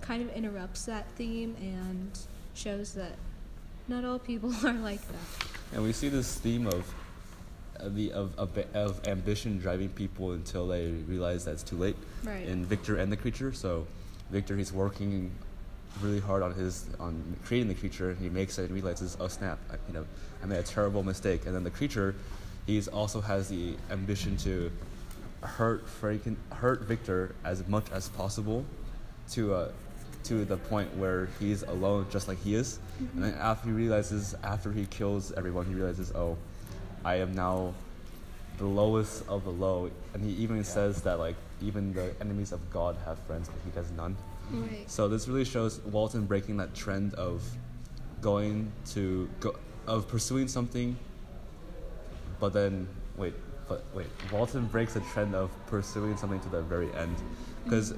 kind 0.00 0.22
of 0.22 0.34
interrupts 0.34 0.84
that 0.84 1.06
theme 1.16 1.56
and 1.60 2.18
shows 2.54 2.94
that 2.94 3.16
not 3.88 4.04
all 4.04 4.18
people 4.18 4.52
are 4.64 4.72
like 4.72 5.00
that. 5.08 5.48
And 5.72 5.82
we 5.82 5.92
see 5.92 6.08
this 6.08 6.38
theme 6.38 6.66
of 6.66 6.92
the 7.80 8.12
of, 8.12 8.36
of 8.38 8.56
of 8.74 9.06
ambition 9.06 9.58
driving 9.58 9.90
people 9.90 10.32
until 10.32 10.66
they 10.66 10.90
realize 11.06 11.44
that 11.44 11.52
it's 11.52 11.62
too 11.62 11.76
late. 11.76 11.96
Right. 12.24 12.46
In 12.46 12.64
Victor 12.64 12.96
and 12.96 13.12
the 13.12 13.16
creature, 13.16 13.52
so 13.52 13.86
Victor 14.30 14.56
he's 14.56 14.72
working 14.72 15.30
really 16.02 16.20
hard 16.20 16.42
on 16.42 16.54
his 16.54 16.86
on 16.98 17.36
creating 17.44 17.68
the 17.68 17.74
creature, 17.74 18.10
and 18.10 18.18
he 18.18 18.28
makes 18.28 18.58
it 18.58 18.64
and 18.64 18.74
realizes, 18.74 19.16
oh 19.20 19.28
snap, 19.28 19.58
I, 19.70 19.74
you 19.88 19.94
know, 19.94 20.06
I 20.42 20.46
made 20.46 20.58
a 20.58 20.62
terrible 20.62 21.02
mistake. 21.02 21.46
And 21.46 21.54
then 21.54 21.64
the 21.64 21.70
creature, 21.70 22.14
he's 22.66 22.88
also 22.88 23.20
has 23.20 23.48
the 23.48 23.76
ambition 23.90 24.36
to 24.38 24.70
hurt 25.42 25.86
Franken, 25.86 26.36
hurt 26.52 26.82
Victor 26.82 27.34
as 27.44 27.66
much 27.68 27.90
as 27.92 28.08
possible, 28.08 28.64
to 29.30 29.54
uh, 29.54 29.68
to 30.24 30.44
the 30.44 30.56
point 30.56 30.94
where 30.96 31.28
he's 31.38 31.62
alone, 31.62 32.06
just 32.10 32.26
like 32.26 32.42
he 32.42 32.54
is. 32.54 32.78
And 33.14 33.22
then 33.22 33.34
after 33.34 33.68
he 33.68 33.74
realizes, 33.74 34.34
after 34.42 34.72
he 34.72 34.86
kills 34.86 35.32
everyone, 35.32 35.66
he 35.66 35.74
realizes, 35.74 36.10
oh, 36.12 36.36
I 37.04 37.16
am 37.16 37.34
now 37.34 37.74
the 38.58 38.66
lowest 38.66 39.24
of 39.28 39.44
the 39.44 39.50
low. 39.50 39.90
And 40.14 40.24
he 40.24 40.32
even 40.42 40.64
says 40.64 41.02
that 41.02 41.18
like 41.18 41.36
even 41.62 41.92
the 41.94 42.12
enemies 42.20 42.52
of 42.52 42.60
God 42.70 42.96
have 43.04 43.18
friends, 43.20 43.48
but 43.48 43.58
he 43.64 43.78
has 43.78 43.90
none. 43.92 44.16
So 44.86 45.08
this 45.08 45.28
really 45.28 45.44
shows 45.44 45.80
Walton 45.80 46.26
breaking 46.26 46.56
that 46.58 46.74
trend 46.74 47.14
of 47.14 47.42
going 48.20 48.70
to 48.86 49.28
go, 49.40 49.56
of 49.86 50.08
pursuing 50.08 50.48
something, 50.48 50.96
but 52.40 52.52
then 52.52 52.88
wait, 53.16 53.34
but 53.68 53.84
wait, 53.94 54.06
Walton 54.32 54.66
breaks 54.66 54.94
the 54.94 55.00
trend 55.00 55.34
of 55.34 55.50
pursuing 55.66 56.16
something 56.16 56.40
to 56.40 56.48
the 56.48 56.62
very 56.62 56.92
end, 56.94 57.16
because 57.64 57.94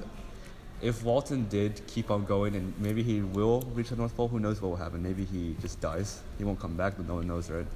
if 0.81 1.03
Walton 1.03 1.47
did 1.49 1.85
keep 1.87 2.09
on 2.09 2.25
going 2.25 2.55
and 2.55 2.73
maybe 2.79 3.03
he 3.03 3.21
will 3.21 3.61
reach 3.73 3.89
the 3.89 3.95
North 3.95 4.15
Pole, 4.15 4.27
who 4.27 4.39
knows 4.39 4.61
what 4.61 4.69
will 4.69 4.77
happen? 4.77 5.03
Maybe 5.03 5.25
he 5.25 5.55
just 5.61 5.81
dies. 5.81 6.21
He 6.37 6.43
won't 6.45 6.59
come 6.59 6.75
back, 6.75 6.95
but 6.95 7.07
no 7.07 7.15
one 7.15 7.27
knows, 7.27 7.49
right? 7.49 7.67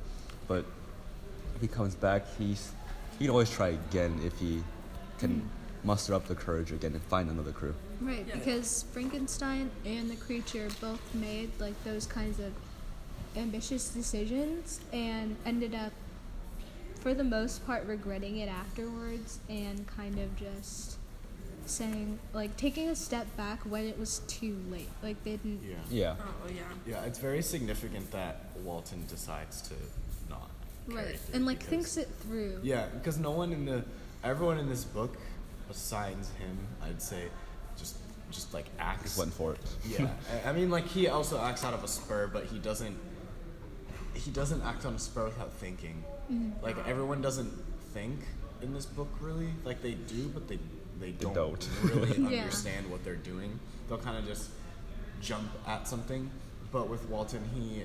But 0.48 0.66
if 1.56 1.62
he 1.62 1.68
comes 1.68 1.96
back, 1.96 2.26
he's 2.38 2.72
he 3.20 3.26
can 3.26 3.32
always 3.32 3.50
try 3.50 3.70
again 3.70 4.20
if 4.24 4.38
he 4.40 4.64
can 5.20 5.48
muster 5.84 6.14
up 6.14 6.28
the 6.28 6.36
courage 6.36 6.72
again 6.72 6.94
and 6.94 7.02
find 7.04 7.30
another 7.30 7.52
crew. 7.52 7.76
Right, 8.02 8.26
Yeah. 8.28 8.36
because 8.36 8.86
Frankenstein 8.92 9.70
and 9.86 10.10
the 10.10 10.16
creature 10.16 10.68
both 10.82 11.02
made 11.14 11.52
like 11.60 11.82
those 11.84 12.06
kinds 12.06 12.40
of 12.40 12.54
ambitious 13.36 13.90
decisions 13.90 14.80
and 14.92 15.36
ended 15.46 15.74
up, 15.76 15.92
for 17.02 17.14
the 17.14 17.24
most 17.24 17.66
part, 17.66 17.86
regretting 17.86 18.38
it 18.38 18.48
afterwards 18.50 19.40
and 19.50 19.86
kind 19.88 20.20
of 20.20 20.36
just 20.38 20.98
saying, 21.66 22.20
like, 22.34 22.56
taking 22.58 22.90
a 22.90 22.96
step 22.96 23.26
back 23.38 23.60
when 23.62 23.86
it 23.86 23.98
was 23.98 24.20
too 24.28 24.58
late. 24.70 24.90
Like, 25.02 25.22
they 25.24 25.38
didn't. 25.38 25.62
Yeah. 25.64 25.76
Yeah. 25.90 26.16
Oh 26.20 26.50
yeah. 26.50 26.62
Yeah, 26.86 27.04
it's 27.06 27.20
very 27.20 27.42
significant 27.42 28.12
that 28.12 28.48
Walton 28.64 29.06
decides 29.08 29.62
to 29.64 29.74
not. 30.30 30.50
Right, 30.88 31.18
through 31.18 31.36
and 31.36 31.46
like 31.46 31.60
because- 31.60 31.70
thinks 31.70 31.98
it 31.98 32.10
through. 32.22 32.60
Yeah, 32.64 32.88
because 32.94 33.18
no 33.18 33.32
one 33.32 33.54
in 33.54 33.66
the, 33.66 33.84
everyone 34.24 34.58
in 34.60 34.68
this 34.70 34.84
book, 34.84 35.16
besides 35.74 36.30
him, 36.40 36.58
I'd 36.84 37.02
say, 37.02 37.24
just 37.78 37.98
just 38.32 38.54
like 38.54 38.66
acts. 38.80 39.04
Just 39.04 39.18
went 39.18 39.34
for 39.34 39.54
it. 39.54 39.60
Yeah, 39.86 40.08
I- 40.46 40.50
I 40.50 40.54
mean, 40.54 40.70
like 40.70 40.88
he 40.88 41.08
also 41.08 41.42
acts 41.42 41.64
out 41.66 41.74
of 41.74 41.84
a 41.84 41.88
spur, 41.88 42.28
but 42.28 42.46
he 42.46 42.60
doesn't. 42.60 42.96
He 44.14 44.30
doesn't 44.32 44.62
act 44.62 44.86
on 44.86 44.94
a 44.94 45.00
spur 45.00 45.26
without 45.26 45.52
thinking. 45.54 46.04
Mm-hmm. 46.32 46.64
Like 46.64 46.78
everyone 46.88 47.22
doesn't 47.22 47.52
think 47.94 48.20
in 48.62 48.74
this 48.74 48.86
book, 48.86 49.10
really. 49.20 49.50
Like 49.66 49.82
they 49.82 49.94
do, 49.94 50.30
but 50.30 50.48
they 50.48 50.60
they 51.00 51.12
don't, 51.12 51.34
don't. 51.34 51.70
really 51.84 52.16
Yeah. 52.36 52.42
understand 52.44 52.90
what 52.92 53.04
they're 53.04 53.16
doing. 53.16 53.60
They'll 53.90 53.98
kind 53.98 54.18
of 54.18 54.26
just 54.26 54.50
jump 55.22 55.50
at 55.68 55.88
something. 55.88 56.30
But 56.72 56.88
with 56.90 57.08
Walton, 57.10 57.42
he 57.56 57.84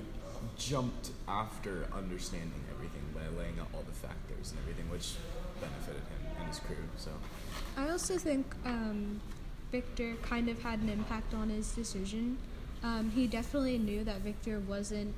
jumped 0.57 1.11
after 1.27 1.85
understanding 1.93 2.61
everything 2.73 3.03
by 3.13 3.21
laying 3.39 3.59
out 3.59 3.67
all 3.73 3.83
the 3.83 3.93
factors 4.07 4.51
and 4.51 4.59
everything, 4.61 4.89
which 4.89 5.13
benefited 5.59 6.01
him 6.01 6.21
and 6.39 6.47
his 6.47 6.59
crew. 6.59 6.75
So 6.97 7.11
I 7.79 7.89
also 7.91 8.17
think 8.17 8.45
um, 8.65 9.21
Victor 9.71 10.15
kind 10.21 10.49
of 10.49 10.61
had 10.61 10.79
an 10.79 10.89
impact 10.89 11.33
on 11.33 11.49
his 11.49 11.71
decision. 11.71 12.37
Um, 12.83 13.11
he 13.11 13.25
definitely 13.27 13.77
knew 13.77 14.03
that 14.03 14.19
Victor 14.21 14.59
wasn't 14.59 15.13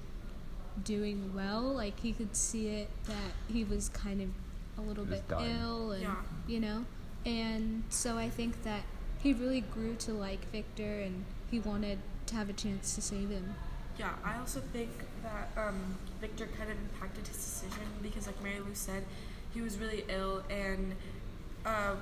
doing 0.84 1.32
well. 1.36 1.62
Like 1.64 2.00
he 2.00 2.12
could 2.14 2.36
see 2.36 2.68
it 2.68 2.90
that 3.06 3.32
he 3.52 3.64
was 3.64 3.90
kind 3.90 4.22
of 4.22 4.30
a 4.78 4.88
little 4.88 5.06
bit 5.06 5.28
dying. 5.28 5.58
ill, 5.60 5.92
and 5.92 6.04
Yeah. 6.04 6.16
you 6.48 6.60
know, 6.60 6.86
and 7.26 7.84
so 7.90 8.18
I 8.18 8.30
think 8.30 8.64
that 8.64 8.84
he 9.22 9.34
really 9.34 9.62
grew 9.62 9.96
to 9.96 10.14
like 10.14 10.50
Victor, 10.52 11.00
and 11.02 11.26
he 11.50 11.60
wanted 11.60 12.00
to 12.28 12.36
have 12.36 12.50
a 12.50 12.54
chance 12.54 12.96
to 12.96 13.02
save 13.02 13.30
him. 13.30 13.56
Yeah, 13.98 14.14
I 14.24 14.38
also 14.38 14.62
think 14.74 14.90
that 15.24 15.50
um, 15.58 15.98
Victor 16.20 16.48
kind 16.58 16.72
of 16.72 16.78
impacted 16.78 17.28
his 17.28 17.38
decision 17.38 17.84
because, 18.02 18.26
like 18.28 18.42
Marilu 18.44 18.76
said, 18.76 19.04
he 19.54 19.62
was 19.62 19.78
really 19.78 20.06
ill, 20.08 20.42
and 20.50 20.96
uh, 21.66 21.96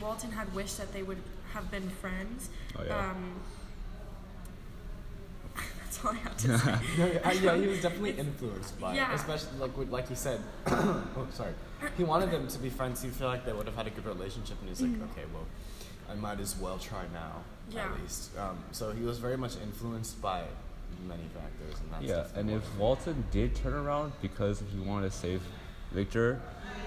Walton 0.00 0.32
had 0.32 0.52
wished 0.54 0.78
that 0.78 0.92
they 0.92 1.02
would 1.02 1.18
have 1.52 1.70
been 1.70 1.88
friends. 1.88 2.48
Oh, 2.78 2.82
yeah. 2.86 3.10
Um, 3.10 3.34
that's 5.82 6.04
all 6.04 6.10
I 6.12 6.14
have 6.16 6.36
to 6.38 6.58
say. 6.58 6.78
No, 6.98 7.06
yeah, 7.06 7.32
yeah, 7.32 7.56
he 7.56 7.66
was 7.68 7.80
definitely 7.82 8.10
influenced 8.12 8.78
by 8.80 8.94
Yeah. 8.94 9.12
it, 9.12 9.14
especially 9.14 9.58
like 9.58 9.70
like 9.90 10.08
he 10.08 10.14
said. 10.14 10.40
oh, 10.66 11.26
sorry. 11.32 11.52
He 11.96 12.04
wanted 12.04 12.30
them 12.30 12.48
to 12.48 12.58
be 12.58 12.70
friends. 12.70 13.02
He 13.02 13.08
felt 13.10 13.30
like 13.32 13.44
they 13.44 13.52
would 13.52 13.66
have 13.66 13.76
had 13.76 13.86
a 13.86 13.90
good 13.90 14.06
relationship, 14.06 14.56
and 14.60 14.68
he's 14.68 14.80
like, 14.80 14.90
okay, 15.12 15.24
well, 15.32 15.44
I 16.10 16.14
might 16.14 16.40
as 16.40 16.56
well 16.58 16.78
try 16.78 17.04
now, 17.12 17.42
Yeah. 17.70 17.84
at 17.92 18.00
least. 18.00 18.30
Um, 18.38 18.58
so 18.72 18.90
he 18.92 19.04
was 19.04 19.18
very 19.18 19.36
much 19.36 19.56
influenced 19.62 20.20
by 20.22 20.42
many 21.06 21.24
factors, 21.34 21.80
and 21.80 21.92
that's 21.92 22.04
Yeah, 22.34 22.40
and 22.40 22.50
if 22.50 22.62
of. 22.62 22.78
Walton 22.78 23.24
did 23.30 23.54
turn 23.54 23.74
around 23.74 24.12
because 24.22 24.62
he 24.72 24.80
wanted 24.80 25.10
to 25.12 25.16
save 25.16 25.42
Victor, 25.92 26.40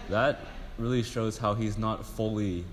that 0.10 0.40
really 0.78 1.04
shows 1.04 1.38
how 1.38 1.54
he's 1.54 1.78
not 1.78 2.06
fully 2.06 2.64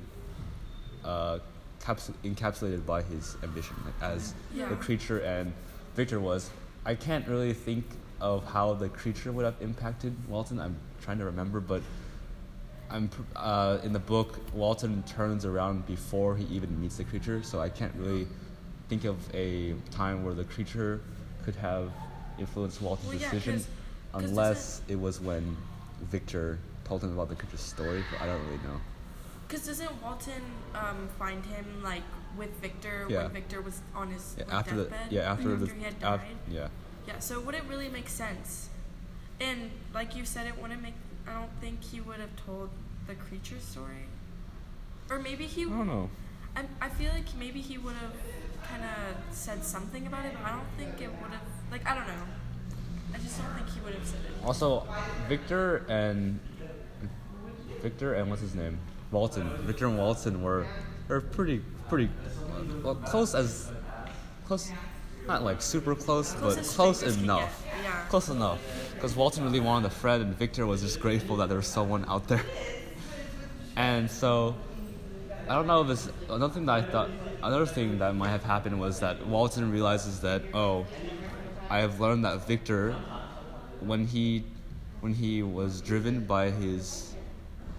uh, 1.05 1.39
caps- 1.81 2.11
encapsulated 2.25 2.85
by 2.87 3.03
his 3.03 3.37
ambition, 3.43 3.77
like, 3.85 3.95
as 4.03 4.35
Yeah. 4.55 4.69
the 4.69 4.77
creature 4.77 5.19
and 5.21 5.53
Victor 5.95 6.19
was. 6.21 6.51
I 6.87 6.95
can't 6.95 7.27
really 7.29 7.53
think 7.53 7.85
of 8.21 8.45
how 8.47 8.75
the 8.75 8.89
creature 8.89 9.33
would 9.33 9.45
have 9.45 9.61
impacted 9.61 10.15
Walton. 10.29 10.59
I'm 10.61 10.77
trying 11.03 11.19
to 11.19 11.25
remember, 11.25 11.61
but 11.61 11.83
I'm 12.91 13.09
pr- 13.09 13.23
uh, 13.37 13.79
in 13.83 13.93
the 13.93 13.99
book. 13.99 14.39
Walton 14.55 15.03
turns 15.05 15.45
around 15.45 15.87
before 15.87 16.37
he 16.37 16.45
even 16.55 16.81
meets 16.81 16.97
the 16.97 17.05
creature, 17.05 17.43
so 17.43 17.61
I 17.61 17.69
can't 17.69 17.93
really 17.97 18.27
think 18.89 19.05
of 19.05 19.17
a 19.35 19.75
time 19.91 20.25
where 20.25 20.35
the 20.35 20.45
creature 20.45 21.01
could 21.45 21.57
have 21.57 21.91
influenced 22.39 22.81
Walton's 22.83 23.09
Well, 23.09 23.17
yeah, 23.19 23.31
decision, 23.31 23.55
'cause- 23.57 23.67
'cause 24.13 24.25
unless 24.31 24.81
it 24.89 25.01
was 25.01 25.21
when 25.21 25.57
Victor 26.11 26.59
told 26.85 27.03
him 27.03 27.13
about 27.15 27.29
the 27.31 27.35
creature's 27.35 27.61
story. 27.61 28.05
But 28.13 28.21
I 28.23 28.27
don't 28.27 28.43
really 28.45 28.59
know. 28.59 28.81
Because 29.55 29.69
doesn't 29.69 30.03
Walton 30.03 30.43
um, 30.75 31.09
find 31.17 31.47
him 31.47 31.81
like 31.85 32.03
with 32.37 32.51
Victor 32.61 33.07
Yeah. 33.09 33.23
when 33.23 33.31
Victor 33.35 33.61
was 33.63 33.81
on 33.95 34.11
his 34.11 34.35
Yeah, 34.37 34.47
like, 34.47 34.55
after 34.55 34.75
the 34.77 34.91
yeah 35.11 35.31
after 35.33 35.55
the 35.55 35.73
he 35.73 35.83
had 35.85 36.01
died. 36.01 36.15
af- 36.15 36.53
yeah 36.53 36.69
Yeah, 37.07 37.21
so 37.21 37.39
wouldn't 37.39 37.69
really 37.69 37.89
make 37.89 38.09
sense. 38.09 38.69
And 39.41 39.71
like 39.95 40.17
you 40.17 40.25
said, 40.25 40.49
it 40.49 40.61
wouldn't 40.61 40.83
make. 40.83 40.95
I 41.29 41.35
don't 41.35 41.53
think 41.61 41.85
he 41.85 42.01
would 42.01 42.19
have 42.19 42.35
told 42.45 42.71
the 43.07 43.15
creature 43.15 43.61
story. 43.61 44.07
Or 45.09 45.21
maybe 45.21 45.47
he. 45.47 45.63
I 45.63 45.69
don't 45.69 45.87
know. 45.87 46.11
I, 46.57 46.65
I 46.81 46.89
feel 46.89 47.13
like 47.13 47.27
maybe 47.39 47.61
he 47.61 47.79
would 47.79 47.95
have 47.95 48.15
kind 48.69 48.83
of 48.83 49.35
said 49.35 49.65
something 49.65 50.05
about 50.09 50.25
it, 50.27 50.33
but 50.35 50.51
I 50.51 50.57
don't 50.57 50.71
think 50.77 51.01
it 51.01 51.11
would 51.23 51.31
have. 51.31 51.47
Like, 51.71 51.87
I 51.87 51.95
don't 51.95 52.09
know. 52.09 52.25
I 53.15 53.19
just 53.19 53.39
don't 53.41 53.55
think 53.55 53.69
he 53.71 53.81
would 53.85 53.95
have 53.95 54.05
said 54.07 54.19
it. 54.27 54.45
Also, 54.45 54.85
Victor 55.29 55.85
and 55.89 56.41
Victor 57.83 58.15
and 58.15 58.31
what's 58.31 58.43
his 58.43 58.55
name, 58.57 58.79
Walton. 59.15 59.49
Victor 59.63 59.87
and 59.87 59.97
Walton 59.97 60.43
were 60.43 60.67
were 61.09 61.21
pretty 61.21 61.63
pretty 61.89 62.11
well, 62.83 62.97
close 62.97 63.35
as 63.35 63.71
close, 64.47 64.71
not 65.27 65.43
like 65.43 65.63
super 65.63 65.95
close, 65.95 66.33
Close 66.33 66.57
but 66.57 66.65
close 66.67 67.03
enough. 67.03 67.65
yeah. 67.83 68.05
Close 68.09 68.29
enough. 68.29 68.61
Because 68.95 69.17
Walton 69.17 69.45
really 69.45 69.61
wanted 69.61 69.87
a 69.87 69.91
friend, 69.91 70.23
and 70.23 70.37
Victor 70.37 70.67
was 70.67 70.83
just 70.83 71.01
grateful 71.01 71.37
that 71.37 71.49
there 71.49 71.59
was 71.59 71.67
someone 71.67 72.05
out 72.09 72.29
there. 72.29 72.45
And 73.77 74.09
so, 74.09 74.55
I 75.49 75.55
don't 75.57 75.67
know 75.67 75.83
if 75.83 75.91
it's 75.91 76.09
another 76.31 76.55
thing 76.55 76.67
that 76.67 76.75
I 76.75 76.83
thought. 76.83 77.11
Another 77.43 77.67
thing 77.67 77.99
that 77.99 78.15
might 78.15 78.29
have 78.29 78.45
happened 78.45 78.79
was 78.79 79.01
that 79.01 79.27
Walton 79.27 79.73
realizes 79.73 80.21
that 80.21 80.43
oh, 80.55 80.87
I 81.69 81.81
have 81.81 81.99
learned 81.99 82.25
that 82.25 82.47
Victor, 82.47 82.95
when 83.81 84.07
he, 84.07 84.45
when 85.01 85.13
he 85.13 85.43
was 85.43 85.81
driven 85.81 86.25
by 86.25 86.51
his, 86.51 87.17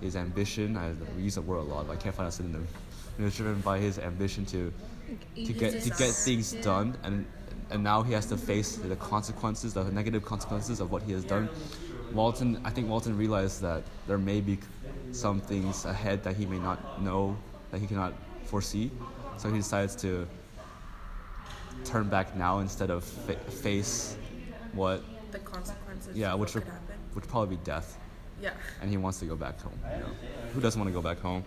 his 0.05 0.15
ambition. 0.15 0.77
I 0.77 0.91
we 1.17 1.23
use 1.23 1.35
the 1.35 1.41
word 1.41 1.57
a 1.57 1.61
lot, 1.73 1.87
but 1.87 1.93
I 1.93 1.95
can't 1.97 2.15
find 2.15 2.29
a 2.29 2.31
synonym. 2.31 2.67
He 3.17 3.23
was 3.23 3.35
driven 3.35 3.59
by 3.61 3.79
his 3.79 3.99
ambition 3.99 4.45
to, 4.47 4.71
to 5.35 5.53
get 5.53 5.81
to 5.83 5.89
get 5.89 6.11
things 6.27 6.53
Yeah. 6.53 6.61
done, 6.61 6.97
and 7.03 7.25
and 7.71 7.83
now 7.83 8.03
he 8.03 8.13
has 8.13 8.25
to 8.27 8.37
face 8.37 8.75
the 8.77 8.95
consequences, 8.95 9.73
the 9.73 9.83
negative 9.91 10.23
consequences 10.23 10.79
of 10.79 10.91
what 10.91 11.01
he 11.03 11.11
has 11.13 11.23
done. 11.23 11.49
Walton, 12.13 12.61
I 12.63 12.69
think 12.69 12.87
Walton 12.87 13.17
realized 13.17 13.61
that 13.61 13.81
there 14.07 14.19
may 14.19 14.39
be 14.39 14.59
some 15.11 15.41
things 15.41 15.85
ahead 15.85 16.23
that 16.23 16.35
he 16.35 16.45
may 16.45 16.59
not 16.59 17.01
know, 17.01 17.35
that 17.71 17.79
he 17.81 17.87
cannot 17.87 18.13
foresee, 18.45 18.91
so 19.37 19.49
he 19.49 19.57
decides 19.57 19.95
to 19.97 20.27
turn 21.83 22.07
back 22.09 22.35
now 22.35 22.59
instead 22.59 22.89
of 22.89 23.03
fa- 23.03 23.35
face 23.49 24.15
what, 24.73 25.03
The 25.31 25.39
consequences. 25.39 26.15
yeah, 26.15 26.33
which 26.35 26.53
would, 26.55 26.63
would 27.15 27.27
probably 27.27 27.55
be 27.57 27.63
death. 27.63 27.97
Yeah. 28.41 28.51
and 28.81 28.89
he 28.89 28.97
wants 28.97 29.19
to 29.19 29.25
go 29.25 29.35
back 29.35 29.59
home. 29.61 29.79
You 29.93 29.99
know? 30.01 30.11
Who 30.53 30.61
doesn't 30.61 30.79
want 30.79 30.89
to 30.89 30.93
go 30.93 31.01
back 31.01 31.19
home? 31.19 31.43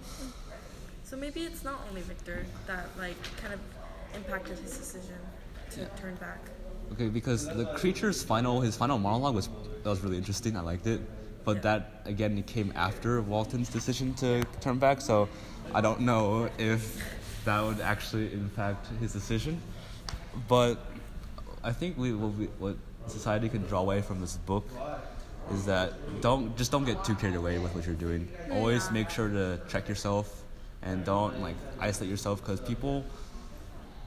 So 1.04 1.16
maybe 1.16 1.40
it's 1.40 1.64
not 1.64 1.80
only 1.88 2.02
Victor 2.02 2.44
that 2.66 2.86
like 2.98 3.16
kind 3.40 3.54
of 3.54 3.60
impacted 4.14 4.58
his 4.58 4.76
decision 4.76 5.16
to 5.70 5.86
turn 6.00 6.14
back. 6.16 6.38
Okay, 6.92 7.08
because 7.08 7.46
the 7.46 7.66
creature's 7.76 8.22
final 8.22 8.60
his 8.60 8.76
final 8.76 8.98
monologue 8.98 9.34
was 9.34 9.48
that 9.82 9.90
was 9.90 10.00
really 10.02 10.16
interesting. 10.16 10.56
I 10.56 10.60
liked 10.60 10.86
it, 10.86 11.00
but 11.44 11.56
Yeah. 11.56 11.62
that 11.62 12.02
again 12.06 12.36
it 12.38 12.46
came 12.46 12.72
after 12.76 13.20
Walton's 13.22 13.68
decision 13.68 14.14
to 14.14 14.42
turn 14.60 14.78
back. 14.78 15.00
So 15.00 15.28
I 15.74 15.80
don't 15.80 16.00
know 16.00 16.48
if 16.58 17.02
that 17.44 17.62
would 17.62 17.80
actually 17.80 18.32
impact 18.32 18.86
his 19.00 19.12
decision. 19.12 19.60
But 20.46 20.78
I 21.64 21.72
think 21.72 21.98
we 21.98 22.12
what, 22.14 22.32
we, 22.34 22.46
what 22.58 22.76
society 23.06 23.48
can 23.48 23.62
draw 23.66 23.80
away 23.80 24.00
from 24.02 24.20
this 24.20 24.36
book 24.36 24.66
is 25.52 25.64
that 25.66 25.92
don't 26.20 26.56
just 26.56 26.70
don't 26.70 26.84
get 26.84 27.04
too 27.04 27.14
carried 27.14 27.36
away 27.36 27.58
with 27.58 27.74
what 27.74 27.86
you're 27.86 27.94
doing. 27.94 28.28
Always 28.50 28.90
make 28.90 29.10
sure 29.10 29.28
to 29.28 29.60
check 29.68 29.88
yourself 29.88 30.44
and 30.82 31.04
don't 31.04 31.40
like 31.40 31.56
isolate 31.80 32.10
yourself 32.10 32.40
because 32.40 32.60
people 32.60 33.04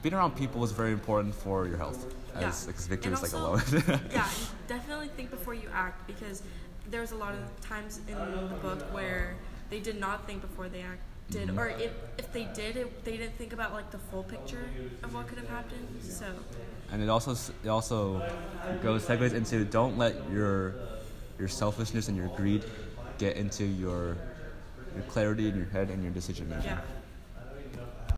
being 0.02 0.14
around 0.14 0.36
people 0.36 0.64
is 0.64 0.72
very 0.72 0.92
important 0.92 1.34
for 1.34 1.66
your 1.66 1.76
health. 1.78 2.12
Yeah. 2.38 2.48
As 2.48 2.66
because 2.66 2.86
Victor 2.86 3.12
is 3.12 3.22
like 3.22 3.32
alone. 3.32 3.60
yeah, 4.10 4.28
definitely 4.66 5.08
think 5.08 5.30
before 5.30 5.54
you 5.54 5.68
act 5.72 6.06
because 6.06 6.42
there's 6.90 7.12
a 7.12 7.16
lot 7.16 7.34
of 7.34 7.60
times 7.60 8.00
in 8.08 8.14
the 8.14 8.56
book 8.62 8.80
where 8.92 9.36
they 9.70 9.80
did 9.80 9.98
not 10.00 10.26
think 10.26 10.40
before 10.42 10.68
they 10.68 10.80
acted, 10.80 10.98
Mm-hmm. 11.30 11.58
or 11.58 11.68
if, 11.68 11.92
if 12.18 12.30
they 12.32 12.44
did, 12.52 12.76
it, 12.76 13.04
they 13.04 13.16
didn't 13.16 13.36
think 13.38 13.54
about 13.54 13.72
like 13.72 13.90
the 13.90 13.96
full 13.96 14.22
picture 14.22 14.66
of 15.02 15.14
what 15.14 15.28
could 15.28 15.38
have 15.38 15.48
happened. 15.48 15.86
So 16.02 16.26
and 16.90 17.02
it 17.02 17.08
also 17.08 17.34
it 17.64 17.68
also 17.68 18.20
goes 18.82 19.06
segues 19.06 19.32
into 19.32 19.64
don't 19.64 19.96
let 19.96 20.14
your 20.30 20.74
your 21.42 21.48
selfishness 21.48 22.06
and 22.06 22.16
your 22.16 22.28
greed 22.36 22.62
get 23.18 23.36
into 23.36 23.64
your 23.64 24.16
your 24.94 25.02
clarity 25.08 25.48
in 25.48 25.56
your 25.56 25.66
head 25.66 25.90
and 25.90 26.00
your 26.00 26.12
decision 26.12 26.48
making. 26.48 26.66
yeah, 26.66 26.80